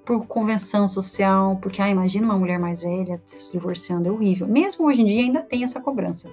por 0.04 0.26
convenção 0.26 0.88
social, 0.88 1.56
porque, 1.60 1.82
ah, 1.82 1.90
imagina 1.90 2.26
uma 2.26 2.38
mulher 2.38 2.58
mais 2.58 2.80
velha 2.80 3.20
se 3.24 3.52
divorciando, 3.52 4.08
é 4.08 4.12
horrível. 4.12 4.48
Mesmo 4.48 4.86
hoje 4.86 5.02
em 5.02 5.04
dia 5.04 5.22
ainda 5.22 5.42
tem 5.42 5.62
essa 5.62 5.80
cobrança 5.80 6.30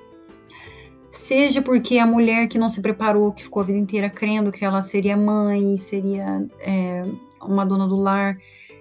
seja 1.17 1.61
porque 1.61 1.97
a 1.97 2.05
mulher 2.05 2.47
que 2.47 2.57
não 2.57 2.69
se 2.69 2.81
preparou, 2.81 3.31
que 3.31 3.43
ficou 3.43 3.61
a 3.61 3.65
vida 3.65 3.77
inteira 3.77 4.09
crendo 4.09 4.51
que 4.51 4.63
ela 4.63 4.81
seria 4.81 5.17
mãe, 5.17 5.75
seria 5.75 6.45
é, 6.59 7.01
uma 7.41 7.65
dona 7.65 7.87
do 7.87 7.95
lar, 7.95 8.37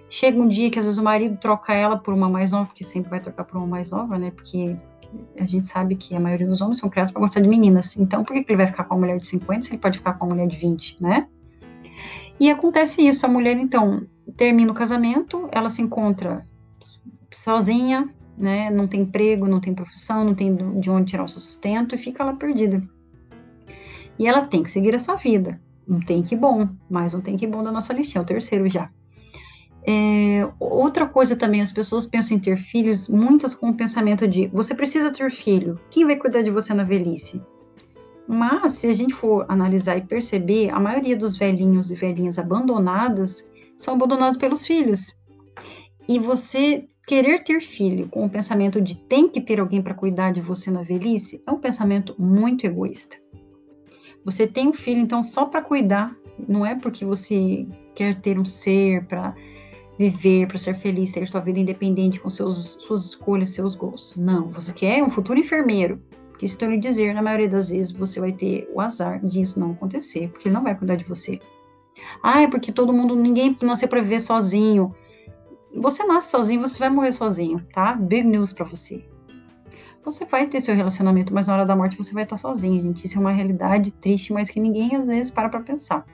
chega 0.09 0.39
um 0.39 0.47
dia 0.47 0.69
que 0.69 0.77
às 0.77 0.85
vezes 0.85 0.99
o 0.99 1.03
marido 1.03 1.37
troca 1.37 1.73
ela 1.73 1.97
por 1.97 2.13
uma 2.13 2.29
mais 2.29 2.51
nova, 2.51 2.67
porque 2.67 2.83
sempre 2.83 3.09
vai 3.09 3.19
trocar 3.19 3.43
por 3.43 3.57
uma 3.57 3.67
mais 3.67 3.91
nova, 3.91 4.17
né? 4.17 4.31
Porque 4.31 4.77
a 5.39 5.45
gente 5.45 5.65
sabe 5.65 5.95
que 5.95 6.15
a 6.15 6.19
maioria 6.19 6.47
dos 6.47 6.61
homens 6.61 6.77
são 6.77 6.89
criados 6.89 7.11
para 7.11 7.21
gostar 7.21 7.41
de 7.41 7.49
meninas. 7.49 7.97
Então, 7.97 8.23
por 8.23 8.33
que, 8.33 8.45
ele 8.47 8.57
vai 8.57 8.67
ficar 8.67 8.83
com 8.83 8.95
uma 8.95 9.01
mulher 9.01 9.17
de 9.17 9.27
50 9.27 9.63
se 9.63 9.71
ele 9.71 9.79
pode 9.79 9.97
ficar 9.97 10.13
com 10.13 10.25
uma 10.25 10.35
mulher 10.35 10.47
de 10.47 10.57
20, 10.57 11.01
né? 11.01 11.27
E 12.39 12.51
acontece 12.51 13.01
isso, 13.05 13.25
a 13.25 13.29
mulher 13.29 13.57
então 13.57 14.03
termina 14.35 14.71
o 14.71 14.75
casamento, 14.75 15.49
ela 15.51 15.69
se 15.69 15.81
encontra 15.81 16.45
sozinha, 17.31 18.07
né? 18.37 18.69
Não 18.69 18.87
tem 18.87 19.01
emprego, 19.01 19.47
não 19.47 19.59
tem 19.59 19.73
profissão, 19.73 20.23
não 20.23 20.35
tem 20.35 20.55
de 20.79 20.89
onde 20.89 21.11
tirar 21.11 21.23
o 21.23 21.27
seu 21.27 21.41
sustento 21.41 21.95
e 21.95 21.97
fica 21.97 22.23
lá 22.23 22.33
perdida. 22.33 22.81
E 24.19 24.27
ela 24.27 24.45
tem 24.45 24.63
que 24.63 24.71
seguir 24.71 24.93
a 24.95 24.99
sua 24.99 25.15
vida. 25.15 25.59
Um 25.87 25.99
tem 25.99 26.21
que 26.21 26.35
bom, 26.35 26.69
mais 26.89 27.13
um 27.13 27.21
tem 27.21 27.37
que 27.37 27.47
bom 27.47 27.63
da 27.63 27.71
nossa 27.71 27.93
listinha, 27.93 28.21
o 28.21 28.25
terceiro 28.25 28.67
já. 28.69 28.87
É, 29.89 30.45
outra 30.59 31.07
coisa 31.07 31.35
também, 31.37 31.61
as 31.61 31.71
pessoas 31.71 32.05
pensam 32.05 32.35
em 32.35 32.39
ter 32.39 32.57
filhos, 32.57 33.07
muitas 33.07 33.55
com 33.55 33.69
o 33.69 33.73
pensamento 33.73 34.27
de 34.27 34.47
você 34.47 34.75
precisa 34.75 35.11
ter 35.11 35.31
filho, 35.31 35.79
quem 35.89 36.05
vai 36.05 36.17
cuidar 36.17 36.41
de 36.41 36.51
você 36.51 36.73
na 36.73 36.83
velhice? 36.83 37.41
Mas, 38.27 38.73
se 38.73 38.87
a 38.87 38.93
gente 38.93 39.13
for 39.13 39.45
analisar 39.47 39.95
e 39.95 40.01
perceber, 40.01 40.69
a 40.71 40.79
maioria 40.79 41.15
dos 41.15 41.37
velhinhos 41.37 41.89
e 41.89 41.95
velhinhas 41.95 42.37
abandonadas 42.37 43.49
são 43.77 43.93
abandonados 43.93 44.37
pelos 44.37 44.65
filhos. 44.65 45.15
E 46.05 46.19
você 46.19 46.85
Querer 47.07 47.41
ter 47.45 47.61
filho 47.61 48.09
com 48.09 48.25
o 48.25 48.29
pensamento 48.29 48.81
de 48.81 48.93
tem 48.93 49.29
que 49.29 49.39
ter 49.39 49.61
alguém 49.61 49.81
para 49.81 49.93
cuidar 49.93 50.33
de 50.33 50.41
você 50.41 50.69
na 50.69 50.81
velhice 50.81 51.41
é 51.47 51.51
um 51.51 51.57
pensamento 51.57 52.13
muito 52.19 52.67
egoísta. 52.67 53.15
Você 54.25 54.45
tem 54.45 54.67
um 54.67 54.73
filho 54.73 54.99
então 54.99 55.23
só 55.23 55.45
para 55.45 55.61
cuidar, 55.61 56.13
não 56.49 56.65
é 56.65 56.75
porque 56.75 57.05
você 57.05 57.65
quer 57.95 58.19
ter 58.19 58.37
um 58.37 58.43
ser 58.43 59.05
para 59.05 59.33
viver, 59.97 60.49
para 60.49 60.57
ser 60.57 60.75
feliz, 60.75 61.13
ter 61.13 61.25
sua 61.29 61.39
vida 61.39 61.61
independente 61.61 62.19
com 62.19 62.29
seus, 62.29 62.75
suas 62.81 63.05
escolhas, 63.05 63.51
seus 63.51 63.73
gostos. 63.73 64.17
Não, 64.17 64.49
você 64.49 64.73
quer 64.73 65.01
um 65.01 65.09
futuro 65.09 65.39
enfermeiro. 65.39 65.99
Que 66.37 66.45
estou 66.45 66.69
lhe 66.69 66.77
dizer, 66.77 67.15
na 67.15 67.21
maioria 67.21 67.47
das 67.47 67.69
vezes 67.69 67.93
você 67.93 68.19
vai 68.19 68.33
ter 68.33 68.69
o 68.73 68.81
azar 68.81 69.25
disso 69.25 69.57
não 69.57 69.71
acontecer, 69.71 70.27
porque 70.27 70.49
ele 70.49 70.55
não 70.55 70.63
vai 70.63 70.77
cuidar 70.77 70.97
de 70.97 71.05
você. 71.05 71.39
Ah, 72.21 72.41
é 72.41 72.47
porque 72.47 72.69
todo 72.69 72.93
mundo, 72.93 73.15
ninguém 73.15 73.57
nasceu 73.61 73.87
para 73.87 74.01
viver 74.01 74.19
sozinho. 74.19 74.93
Você 75.75 76.03
nasce 76.05 76.31
sozinho, 76.31 76.61
você 76.61 76.77
vai 76.77 76.89
morrer 76.89 77.11
sozinho, 77.11 77.65
tá? 77.73 77.93
Big 77.93 78.27
news 78.27 78.53
para 78.53 78.65
você. 78.65 79.03
Você 80.03 80.23
vai 80.25 80.47
ter 80.47 80.61
seu 80.61 80.73
relacionamento, 80.73 81.33
mas 81.33 81.47
na 81.47 81.53
hora 81.53 81.65
da 81.65 81.75
morte 81.75 81.97
você 81.97 82.13
vai 82.13 82.23
estar 82.23 82.37
sozinho, 82.37 82.81
gente. 82.81 83.05
Isso 83.05 83.17
é 83.17 83.19
uma 83.19 83.31
realidade 83.31 83.91
triste, 83.91 84.31
mas 84.31 84.49
que 84.49 84.59
ninguém 84.59 84.95
às 84.95 85.07
vezes 85.07 85.29
para 85.29 85.49
para 85.49 85.59
pensar. 85.59 86.05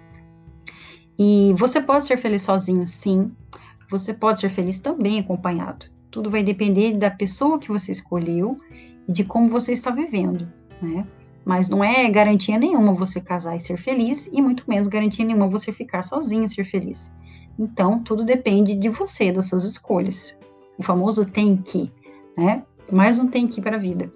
E 1.17 1.53
você 1.55 1.79
pode 1.79 2.07
ser 2.07 2.17
feliz 2.17 2.41
sozinho, 2.41 2.87
sim. 2.87 3.31
Você 3.91 4.13
pode 4.13 4.39
ser 4.39 4.49
feliz 4.49 4.79
também 4.79 5.19
acompanhado. 5.19 5.85
Tudo 6.09 6.31
vai 6.31 6.43
depender 6.43 6.97
da 6.97 7.11
pessoa 7.11 7.59
que 7.59 7.67
você 7.67 7.91
escolheu 7.91 8.57
e 9.07 9.11
de 9.11 9.23
como 9.23 9.47
você 9.47 9.73
está 9.73 9.91
vivendo, 9.91 10.51
né? 10.81 11.05
Mas 11.45 11.69
não 11.69 11.83
é 11.83 12.09
garantia 12.09 12.57
nenhuma 12.57 12.93
você 12.93 13.21
casar 13.21 13.55
e 13.55 13.59
ser 13.59 13.77
feliz, 13.77 14.27
e 14.33 14.41
muito 14.41 14.63
menos 14.67 14.87
garantia 14.87 15.25
nenhuma 15.25 15.47
você 15.47 15.71
ficar 15.71 16.03
sozinho 16.03 16.45
e 16.45 16.49
ser 16.49 16.63
feliz. 16.63 17.13
Então, 17.57 18.03
tudo 18.03 18.23
depende 18.23 18.75
de 18.75 18.89
você, 18.89 19.31
das 19.31 19.47
suas 19.47 19.63
escolhas. 19.63 20.35
O 20.77 20.83
famoso 20.83 21.25
tem 21.25 21.55
que, 21.57 21.91
né? 22.35 22.63
Mais 22.91 23.17
um 23.17 23.27
tem 23.27 23.47
que 23.47 23.61
para 23.61 23.75
a 23.75 23.79
vida. 23.79 24.11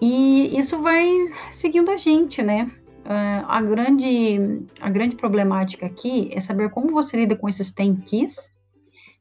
E 0.00 0.58
isso 0.58 0.80
vai 0.80 1.08
seguindo 1.50 1.90
a 1.90 1.96
gente, 1.96 2.42
né? 2.42 2.70
Uh, 3.04 3.44
a, 3.46 3.62
grande, 3.62 4.62
a 4.80 4.90
grande 4.90 5.16
problemática 5.16 5.86
aqui 5.86 6.30
é 6.32 6.40
saber 6.40 6.70
como 6.70 6.90
você 6.90 7.16
lida 7.16 7.34
com 7.34 7.48
esses 7.48 7.72
tem 7.72 7.96
quis 7.96 8.50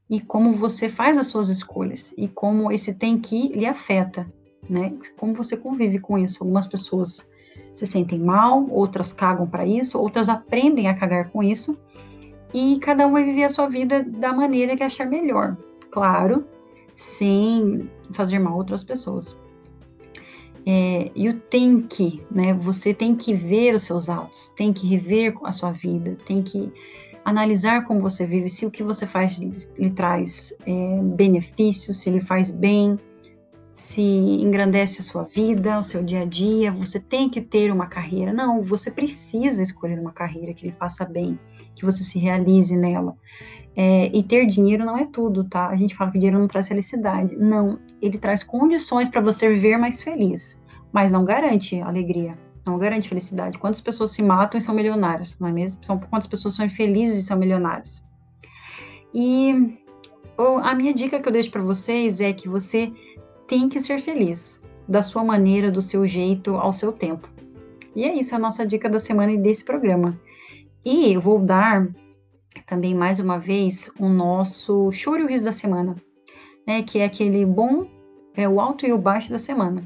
e 0.10 0.20
como 0.20 0.54
você 0.54 0.90
faz 0.90 1.18
as 1.18 1.28
suas 1.28 1.50
escolhas 1.50 2.14
e 2.18 2.28
como 2.28 2.72
esse 2.72 2.96
tem 2.96 3.18
que 3.18 3.50
lhe 3.50 3.66
afeta, 3.66 4.26
né? 4.70 4.94
Como 5.18 5.34
você 5.34 5.58
convive 5.58 6.00
com 6.00 6.18
isso. 6.18 6.44
Algumas 6.44 6.68
pessoas 6.68 7.30
se 7.74 7.86
sentem 7.86 8.20
mal, 8.20 8.68
outras 8.70 9.12
cagam 9.14 9.48
para 9.48 9.66
isso, 9.66 10.00
outras 10.00 10.30
aprendem 10.30 10.88
a 10.88 10.94
cagar 10.94 11.30
com 11.30 11.44
isso 11.44 11.78
e 12.54 12.80
cada 12.80 13.06
um 13.08 13.12
vai 13.12 13.24
viver 13.24 13.44
a 13.44 13.50
sua 13.50 13.68
vida 13.68 14.04
da 14.04 14.34
maneira 14.34 14.76
que 14.76 14.84
achar 14.84 15.08
melhor. 15.08 15.58
Claro, 15.92 16.46
sem 16.96 17.90
fazer 18.14 18.40
mal 18.40 18.54
a 18.54 18.58
outras 18.58 18.84
pessoas. 18.84 19.38
É, 20.66 21.12
e 21.16 21.30
o 21.30 21.40
tem 21.40 21.82
que, 21.82 22.22
né? 22.30 22.54
Você 22.54 22.94
tem 22.94 23.16
que 23.16 23.34
ver 23.34 23.74
os 23.74 23.84
seus 23.84 24.10
atos, 24.10 24.50
tem 24.50 24.74
que 24.74 24.86
rever 24.86 25.34
a 25.44 25.52
sua 25.54 25.72
vida, 25.72 26.18
tem 26.26 26.44
que 26.44 26.72
analisar 27.24 27.86
como 27.86 28.02
você 28.02 28.26
vive, 28.26 28.50
se 28.50 28.66
o 28.66 28.72
que 28.72 28.84
você 28.84 29.06
faz 29.06 29.38
lhe, 29.38 29.52
lhe 29.78 29.90
traz 29.92 30.54
é, 30.66 31.02
benefícios, 31.04 31.98
se 31.98 32.10
lhe 32.10 32.20
faz 32.20 32.52
bem, 32.52 33.00
se 33.74 34.02
engrandece 34.02 35.02
a 35.02 35.04
sua 35.04 35.24
vida, 35.24 35.80
o 35.80 35.84
seu 35.84 36.04
dia 36.04 36.22
a 36.22 36.26
dia. 36.26 36.72
Você 36.72 37.00
tem 37.00 37.30
que 37.30 37.40
ter 37.40 37.72
uma 37.72 37.88
carreira. 37.88 38.34
Não, 38.34 38.62
você 38.62 38.90
precisa 38.90 39.62
escolher 39.62 40.00
uma 40.00 40.12
carreira 40.12 40.54
que 40.54 40.66
lhe 40.66 40.74
faça 40.74 41.06
bem 41.06 41.40
que 41.78 41.86
você 41.86 42.04
se 42.04 42.20
realize 42.20 42.76
nela. 42.76 43.16
É, 43.76 44.10
e 44.12 44.24
ter 44.24 44.48
dinheiro 44.48 44.84
não 44.84 44.98
é 44.98 45.06
tudo, 45.06 45.44
tá? 45.44 45.68
A 45.68 45.76
gente 45.76 45.96
fala 45.96 46.12
que 46.12 46.18
dinheiro 46.18 46.40
não 46.40 46.48
traz 46.48 46.68
felicidade. 46.68 47.36
Não, 47.36 47.78
ele 48.02 48.18
traz 48.18 48.44
condições 48.44 49.08
para 49.08 49.22
você 49.22 49.48
viver 49.48 49.78
mais 49.78 50.02
feliz, 50.02 50.58
mas 50.92 51.12
não 51.12 51.24
garante 51.24 51.80
alegria, 51.80 52.32
não 52.66 52.80
garante 52.80 53.08
felicidade. 53.08 53.60
Quantas 53.60 53.80
pessoas 53.80 54.10
se 54.10 54.24
matam 54.24 54.58
e 54.58 54.64
são 54.64 54.74
milionárias, 54.74 55.38
não 55.40 55.48
é 55.48 55.52
mesmo? 55.52 55.86
São, 55.86 56.00
quantas 56.00 56.28
pessoas 56.28 56.56
são 56.56 56.66
infelizes 56.66 57.20
e 57.20 57.24
são 57.24 57.38
milionários? 57.38 58.02
E 59.14 59.78
a 60.64 60.74
minha 60.74 60.94
dica 60.94 61.20
que 61.20 61.28
eu 61.28 61.34
deixo 61.34 61.52
para 61.52 61.62
vocês 61.62 62.20
é 62.20 62.34
que 62.34 62.50
você 62.50 62.90
tem 63.48 63.70
que 63.70 63.80
ser 63.80 64.02
feliz, 64.02 64.60
da 64.88 65.04
sua 65.04 65.24
maneira, 65.24 65.72
do 65.72 65.84
seu 65.84 66.08
jeito, 66.08 66.56
ao 66.56 66.74
seu 66.74 66.92
tempo. 66.92 67.30
E 67.96 68.04
é 68.04 68.14
isso, 68.14 68.36
a 68.36 68.40
nossa 68.40 68.66
dica 68.66 68.90
da 68.90 69.00
semana 69.00 69.32
e 69.32 69.38
desse 69.38 69.64
programa. 69.64 70.20
E 70.90 71.12
eu 71.12 71.20
vou 71.20 71.38
dar 71.38 71.86
também 72.66 72.96
mais 72.96 73.20
uma 73.20 73.38
vez 73.38 73.92
o 74.00 74.08
nosso 74.08 74.90
choro 74.94 75.20
e 75.20 75.26
o 75.26 75.28
riso 75.28 75.44
da 75.44 75.52
semana, 75.52 75.98
né? 76.66 76.82
Que 76.82 77.00
é 77.00 77.04
aquele 77.04 77.46
bom, 77.46 77.86
é 78.34 78.48
o 78.48 78.62
alto 78.62 78.86
e 78.86 78.94
o 78.94 78.98
baixo 78.98 79.30
da 79.30 79.38
semana. 79.38 79.86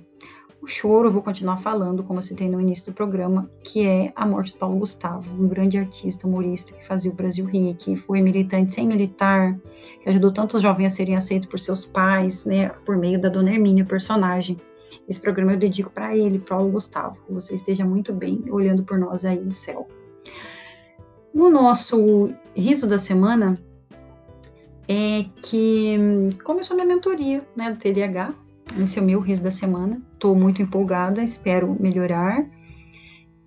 O 0.61 0.67
choro, 0.67 1.07
eu 1.07 1.11
vou 1.11 1.23
continuar 1.23 1.57
falando, 1.57 2.03
como 2.03 2.19
eu 2.19 2.23
citei 2.23 2.47
no 2.47 2.61
início 2.61 2.91
do 2.91 2.95
programa, 2.95 3.49
que 3.63 3.83
é 3.83 4.13
a 4.15 4.27
morte 4.27 4.53
do 4.53 4.59
Paulo 4.59 4.77
Gustavo, 4.77 5.43
um 5.43 5.47
grande 5.47 5.79
artista, 5.79 6.27
humorista 6.27 6.71
que 6.73 6.85
fazia 6.85 7.11
o 7.11 7.15
Brasil 7.15 7.47
rir, 7.47 7.73
que 7.77 7.95
foi 7.95 8.21
militante 8.21 8.75
sem 8.75 8.85
militar, 8.85 9.59
que 10.03 10.07
ajudou 10.07 10.31
tantos 10.31 10.61
jovens 10.61 10.85
a 10.85 10.89
serem 10.91 11.15
aceitos 11.15 11.49
por 11.49 11.59
seus 11.59 11.83
pais, 11.83 12.45
né, 12.45 12.69
por 12.85 12.95
meio 12.95 13.19
da 13.19 13.27
Dona 13.27 13.51
Hermínia, 13.51 13.83
personagem. 13.83 14.55
Esse 15.09 15.19
programa 15.19 15.53
eu 15.53 15.57
dedico 15.57 15.89
para 15.89 16.15
ele, 16.15 16.37
Paulo 16.37 16.69
Gustavo. 16.69 17.17
Que 17.25 17.33
você 17.33 17.55
esteja 17.55 17.83
muito 17.83 18.13
bem 18.13 18.43
olhando 18.51 18.83
por 18.83 18.99
nós 18.99 19.25
aí 19.25 19.39
no 19.39 19.51
céu. 19.51 19.87
O 21.34 21.50
nosso 21.50 22.34
riso 22.56 22.88
da 22.88 22.98
semana 22.98 23.58
é 24.88 25.26
que 25.41 25.98
começou 26.44 26.74
a 26.74 26.76
minha 26.76 26.96
mentoria 26.96 27.41
né, 27.56 27.72
do 27.72 27.78
TDAH. 27.78 28.34
Esse 28.80 29.00
é 29.00 29.02
o 29.02 29.06
meu 29.06 29.20
riso 29.20 29.44
da 29.44 29.52
semana. 29.52 30.02
Estou 30.13 30.36
muito 30.36 30.62
empolgada, 30.62 31.22
espero 31.24 31.76
melhorar. 31.80 32.46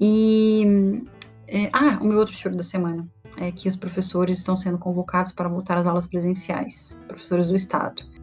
E. 0.00 1.02
É, 1.46 1.68
ah, 1.72 1.98
o 2.00 2.06
meu 2.06 2.18
outro 2.18 2.34
choro 2.34 2.56
da 2.56 2.62
semana. 2.62 3.06
é 3.36 3.50
que 3.50 3.68
os 3.68 3.76
professores 3.76 4.38
estão 4.38 4.56
sendo 4.56 4.78
convocados 4.78 5.32
para 5.32 5.48
voltar 5.48 5.76
às 5.76 5.86
aulas 5.86 6.06
presenciais, 6.06 6.96
professores 7.06 7.48
do 7.48 7.56
Estado. 7.56 8.13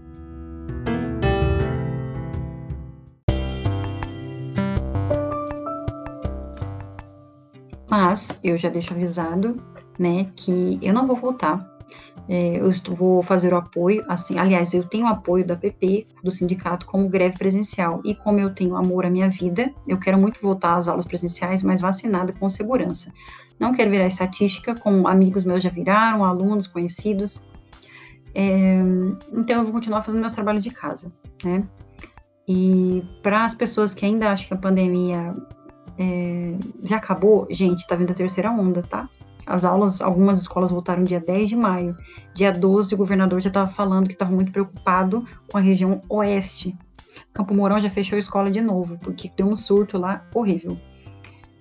Mas 7.92 8.30
eu 8.42 8.58
já 8.58 8.70
deixo 8.70 8.94
avisado, 8.94 9.58
né, 10.00 10.32
que 10.38 10.80
eu 10.82 10.94
não 10.94 11.06
vou 11.06 11.18
voltar. 11.18 11.70
É, 12.30 12.56
eu 12.56 12.72
vou 12.96 13.22
fazer 13.22 13.54
o 13.54 13.58
apoio, 13.58 14.06
assim, 14.08 14.40
aliás, 14.40 14.74
eu 14.74 14.86
tenho 14.86 15.08
apoio 15.08 15.46
da 15.46 15.58
PP, 15.58 16.08
do 16.24 16.32
sindicato, 16.32 16.86
como 16.86 17.10
greve 17.10 17.38
presencial. 17.38 18.00
E 18.06 18.16
como 18.16 18.40
eu 18.40 18.56
tenho 18.56 18.78
amor 18.78 19.06
à 19.06 19.10
minha 19.10 19.30
vida, 19.30 19.74
eu 19.86 20.00
quero 20.00 20.18
muito 20.18 20.40
voltar 20.42 20.78
às 20.78 20.88
aulas 20.88 21.04
presenciais, 21.04 21.64
mas 21.64 21.82
vacinada 21.82 22.32
com 22.32 22.48
segurança. 22.48 23.12
Não 23.60 23.74
quero 23.74 23.92
virar 23.92 24.08
estatística, 24.08 24.74
como 24.74 25.06
amigos 25.06 25.44
meus 25.44 25.62
já 25.62 25.70
viraram, 25.70 26.24
alunos 26.24 26.68
conhecidos. 26.68 27.44
É, 28.34 28.80
então 29.34 29.58
eu 29.58 29.64
vou 29.66 29.74
continuar 29.74 30.02
fazendo 30.02 30.22
meus 30.22 30.34
trabalhos 30.34 30.64
de 30.64 30.70
casa, 30.70 31.12
né? 31.44 31.68
E 32.48 33.04
para 33.22 33.44
as 33.44 33.54
pessoas 33.54 33.94
que 33.94 34.06
ainda 34.06 34.30
acham 34.30 34.48
que 34.48 34.54
a 34.54 34.58
pandemia 34.58 35.36
é, 36.02 36.56
já 36.84 36.98
acabou, 36.98 37.48
gente, 37.52 37.86
tá 37.86 37.96
vindo 37.96 38.10
a 38.10 38.16
terceira 38.16 38.50
onda, 38.52 38.82
tá? 38.82 39.08
As 39.46 39.64
aulas, 39.64 40.02
algumas 40.02 40.40
escolas 40.40 40.72
voltaram 40.72 41.04
dia 41.04 41.20
10 41.20 41.50
de 41.50 41.56
maio. 41.56 41.96
Dia 42.34 42.52
12, 42.52 42.96
o 42.96 42.98
governador 42.98 43.40
já 43.40 43.50
estava 43.50 43.70
falando 43.70 44.08
que 44.08 44.14
estava 44.14 44.32
muito 44.32 44.52
preocupado 44.52 45.26
com 45.52 45.58
a 45.58 45.62
região 45.62 46.02
oeste. 46.10 46.76
Campo 47.34 47.54
Mourão 47.54 47.80
já 47.80 47.90
fechou 47.90 48.16
a 48.16 48.20
escola 48.20 48.50
de 48.50 48.62
novo, 48.62 48.98
porque 49.00 49.32
deu 49.36 49.48
um 49.48 49.56
surto 49.56 49.98
lá 49.98 50.26
horrível. 50.34 50.76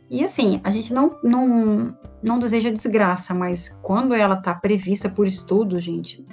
E 0.09 0.25
assim, 0.25 0.61
a 0.65 0.71
gente 0.71 0.93
não, 0.93 1.19
não, 1.23 1.95
não 2.23 2.39
deseja 2.39 2.71
desgraça, 2.71 3.35
mas 3.35 3.69
quando 3.83 4.15
ela 4.15 4.37
está 4.37 4.55
prevista 4.55 5.09
por 5.09 5.27
estudo, 5.27 5.81
gente, 5.81 6.25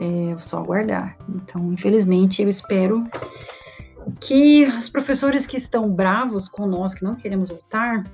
é 0.00 0.36
só 0.38 0.58
aguardar. 0.58 1.16
Então, 1.28 1.72
infelizmente, 1.72 2.42
eu 2.42 2.48
espero 2.48 3.02
que 4.20 4.64
os 4.66 4.88
professores 4.88 5.46
que 5.46 5.56
estão 5.56 5.90
bravos 5.90 6.48
com 6.48 6.66
nós, 6.66 6.94
que 6.94 7.04
não 7.04 7.14
queremos 7.14 7.48
voltar, 7.48 8.04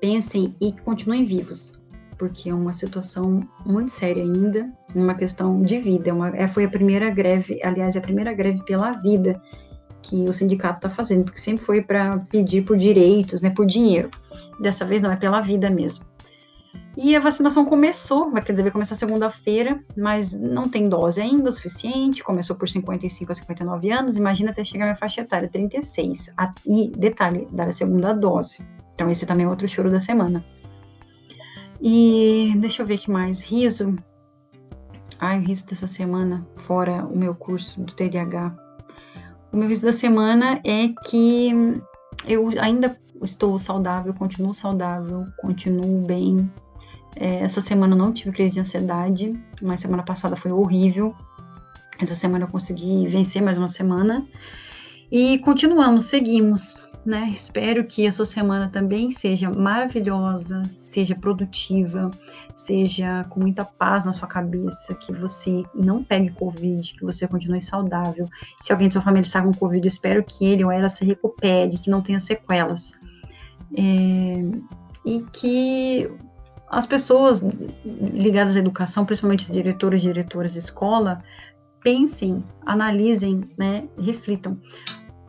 pensem 0.00 0.54
e 0.60 0.72
continuem 0.72 1.24
vivos, 1.24 1.78
porque 2.16 2.50
é 2.50 2.54
uma 2.54 2.72
situação 2.72 3.40
muito 3.64 3.92
séria 3.92 4.22
ainda, 4.22 4.70
uma 4.94 5.14
questão 5.14 5.62
de 5.62 5.78
vida. 5.78 6.10
É 6.10 6.12
uma, 6.12 6.28
é, 6.36 6.48
foi 6.48 6.64
a 6.64 6.68
primeira 6.68 7.10
greve, 7.10 7.60
aliás, 7.62 7.96
é 7.96 7.98
a 7.98 8.02
primeira 8.02 8.32
greve 8.32 8.62
pela 8.64 8.92
vida 8.92 9.40
que 10.02 10.24
o 10.24 10.32
sindicato 10.32 10.78
está 10.78 10.88
fazendo, 10.88 11.24
porque 11.24 11.40
sempre 11.40 11.64
foi 11.64 11.82
para 11.82 12.18
pedir 12.30 12.62
por 12.64 12.76
direitos, 12.76 13.42
né, 13.42 13.50
por 13.50 13.66
dinheiro. 13.66 14.10
Dessa 14.60 14.84
vez 14.84 15.02
não, 15.02 15.12
é 15.12 15.16
pela 15.16 15.40
vida 15.40 15.68
mesmo. 15.68 16.04
E 16.96 17.14
a 17.14 17.20
vacinação 17.20 17.64
começou, 17.64 18.32
quer 18.32 18.50
dizer, 18.52 18.62
vai 18.62 18.72
começar 18.72 18.96
segunda-feira, 18.96 19.82
mas 19.96 20.32
não 20.34 20.68
tem 20.68 20.88
dose 20.88 21.20
ainda 21.20 21.50
suficiente. 21.50 22.24
Começou 22.24 22.56
por 22.56 22.68
55 22.68 23.30
a 23.30 23.34
59 23.34 23.90
anos, 23.90 24.16
imagina 24.16 24.50
até 24.50 24.64
chegar 24.64 24.84
a 24.84 24.88
minha 24.88 24.96
faixa 24.96 25.20
etária, 25.20 25.48
36. 25.48 26.34
E 26.66 26.90
detalhe, 26.90 27.46
dar 27.52 27.68
a 27.68 27.72
segunda 27.72 28.12
dose. 28.12 28.66
Então, 28.94 29.08
esse 29.08 29.24
também 29.26 29.46
é 29.46 29.48
outro 29.48 29.68
choro 29.68 29.90
da 29.90 30.00
semana. 30.00 30.44
E 31.80 32.52
deixa 32.56 32.82
eu 32.82 32.86
ver 32.86 32.98
que 32.98 33.10
mais. 33.10 33.40
Riso. 33.40 33.94
Ai, 35.20 35.38
riso 35.38 35.66
dessa 35.66 35.86
semana, 35.86 36.44
fora 36.56 37.04
o 37.06 37.16
meu 37.16 37.34
curso 37.34 37.80
do 37.80 37.92
TDAH. 37.92 38.56
O 39.52 39.56
meu 39.56 39.68
riso 39.68 39.82
da 39.82 39.92
semana 39.92 40.60
é 40.64 40.88
que 41.08 41.80
eu 42.26 42.48
ainda 42.60 42.98
estou 43.22 43.58
saudável, 43.58 44.14
continuo 44.14 44.54
saudável, 44.54 45.26
continuo 45.38 46.06
bem. 46.06 46.50
É, 47.16 47.40
essa 47.40 47.60
semana 47.60 47.96
não 47.96 48.12
tive 48.12 48.32
crise 48.32 48.54
de 48.54 48.60
ansiedade, 48.60 49.38
mas 49.60 49.80
semana 49.80 50.02
passada 50.02 50.36
foi 50.36 50.52
horrível. 50.52 51.12
Essa 51.98 52.14
semana 52.14 52.44
eu 52.44 52.48
consegui 52.48 53.06
vencer 53.08 53.42
mais 53.42 53.58
uma 53.58 53.68
semana. 53.68 54.26
E 55.10 55.38
continuamos, 55.38 56.04
seguimos 56.04 56.88
né? 57.08 57.30
Espero 57.30 57.84
que 57.84 58.06
a 58.06 58.12
sua 58.12 58.26
semana 58.26 58.68
também 58.68 59.10
seja 59.10 59.50
maravilhosa, 59.50 60.62
seja 60.64 61.14
produtiva, 61.14 62.10
seja 62.54 63.24
com 63.24 63.40
muita 63.40 63.64
paz 63.64 64.04
na 64.04 64.12
sua 64.12 64.28
cabeça, 64.28 64.94
que 64.94 65.10
você 65.12 65.62
não 65.74 66.04
pegue 66.04 66.30
Covid, 66.30 66.92
que 66.92 67.02
você 67.02 67.26
continue 67.26 67.62
saudável. 67.62 68.28
Se 68.60 68.72
alguém 68.72 68.88
de 68.88 68.92
sua 68.92 69.02
família 69.02 69.26
está 69.26 69.42
com 69.42 69.52
Covid, 69.52 69.88
espero 69.88 70.22
que 70.22 70.44
ele 70.44 70.62
ou 70.62 70.70
ela 70.70 70.90
se 70.90 71.02
recupere, 71.02 71.78
que 71.78 71.88
não 71.88 72.02
tenha 72.02 72.20
sequelas. 72.20 72.92
É, 73.76 74.42
e 75.04 75.20
que 75.32 76.10
as 76.68 76.86
pessoas 76.86 77.42
ligadas 77.84 78.56
à 78.56 78.58
educação, 78.58 79.04
principalmente 79.04 79.46
os 79.46 79.52
diretores 79.52 80.02
e 80.02 80.06
diretoras 80.06 80.52
de 80.52 80.58
escola, 80.58 81.18
pensem, 81.82 82.44
analisem, 82.66 83.40
né, 83.56 83.88
reflitam 83.98 84.58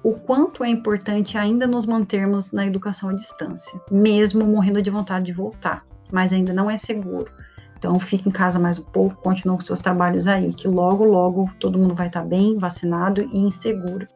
o 0.03 0.13
quanto 0.13 0.63
é 0.63 0.69
importante 0.69 1.37
ainda 1.37 1.67
nos 1.67 1.85
mantermos 1.85 2.51
na 2.51 2.65
educação 2.65 3.09
à 3.09 3.13
distância, 3.13 3.79
mesmo 3.91 4.45
morrendo 4.45 4.81
de 4.81 4.89
vontade 4.89 5.25
de 5.25 5.33
voltar, 5.33 5.85
mas 6.11 6.31
ainda 6.31 6.53
não 6.53 6.69
é 6.69 6.77
seguro. 6.77 7.31
Então 7.77 7.99
fique 7.99 8.27
em 8.27 8.31
casa 8.31 8.59
mais 8.59 8.77
um 8.77 8.83
pouco, 8.83 9.21
continue 9.21 9.57
com 9.57 9.61
seus 9.61 9.79
trabalhos 9.79 10.27
aí, 10.27 10.53
que 10.53 10.67
logo, 10.67 11.05
logo 11.05 11.49
todo 11.59 11.77
mundo 11.77 11.95
vai 11.95 12.07
estar 12.07 12.25
bem, 12.25 12.57
vacinado 12.57 13.21
e 13.21 13.37
inseguro, 13.39 14.07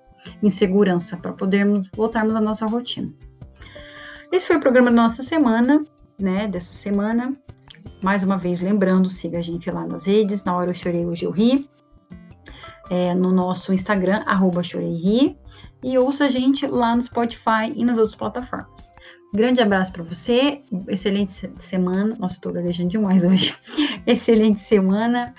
em 0.41 0.49
segurança, 0.49 1.17
para 1.17 1.33
podermos 1.33 1.89
voltarmos 1.95 2.35
à 2.35 2.41
nossa 2.41 2.65
rotina. 2.65 3.11
Esse 4.33 4.47
foi 4.47 4.55
o 4.55 4.59
programa 4.59 4.89
da 4.89 5.03
nossa 5.03 5.21
semana, 5.21 5.85
né, 6.17 6.47
dessa 6.47 6.73
semana. 6.73 7.37
Mais 8.01 8.23
uma 8.23 8.35
vez, 8.35 8.61
lembrando, 8.61 9.07
siga 9.07 9.37
a 9.37 9.41
gente 9.43 9.69
lá 9.69 9.85
nas 9.85 10.07
redes, 10.07 10.43
na 10.43 10.57
hora 10.57 10.71
eu 10.71 10.73
chorei, 10.73 11.05
hoje 11.05 11.23
eu 11.23 11.29
ri. 11.29 11.69
É, 12.89 13.13
no 13.13 13.31
nosso 13.31 13.71
Instagram, 13.71 14.23
arroba 14.25 14.63
chorei 14.63 15.37
e 15.83 15.97
ouça 15.99 16.25
a 16.25 16.27
gente 16.27 16.65
lá 16.65 16.95
no 16.95 17.03
Spotify 17.03 17.71
e 17.75 17.85
nas 17.85 17.99
outras 17.99 18.15
plataformas. 18.15 18.91
Grande 19.35 19.61
abraço 19.61 19.93
para 19.93 20.01
você, 20.03 20.63
excelente 20.87 21.31
semana. 21.57 22.17
Nossa, 22.19 22.33
estou 22.33 22.51
gaguejando 22.51 22.89
demais 22.89 23.23
hoje. 23.23 23.55
excelente 24.07 24.59
semana. 24.59 25.35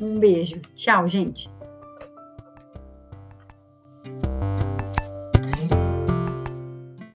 Um 0.00 0.18
beijo. 0.18 0.54
Tchau, 0.74 1.06
gente. 1.06 1.50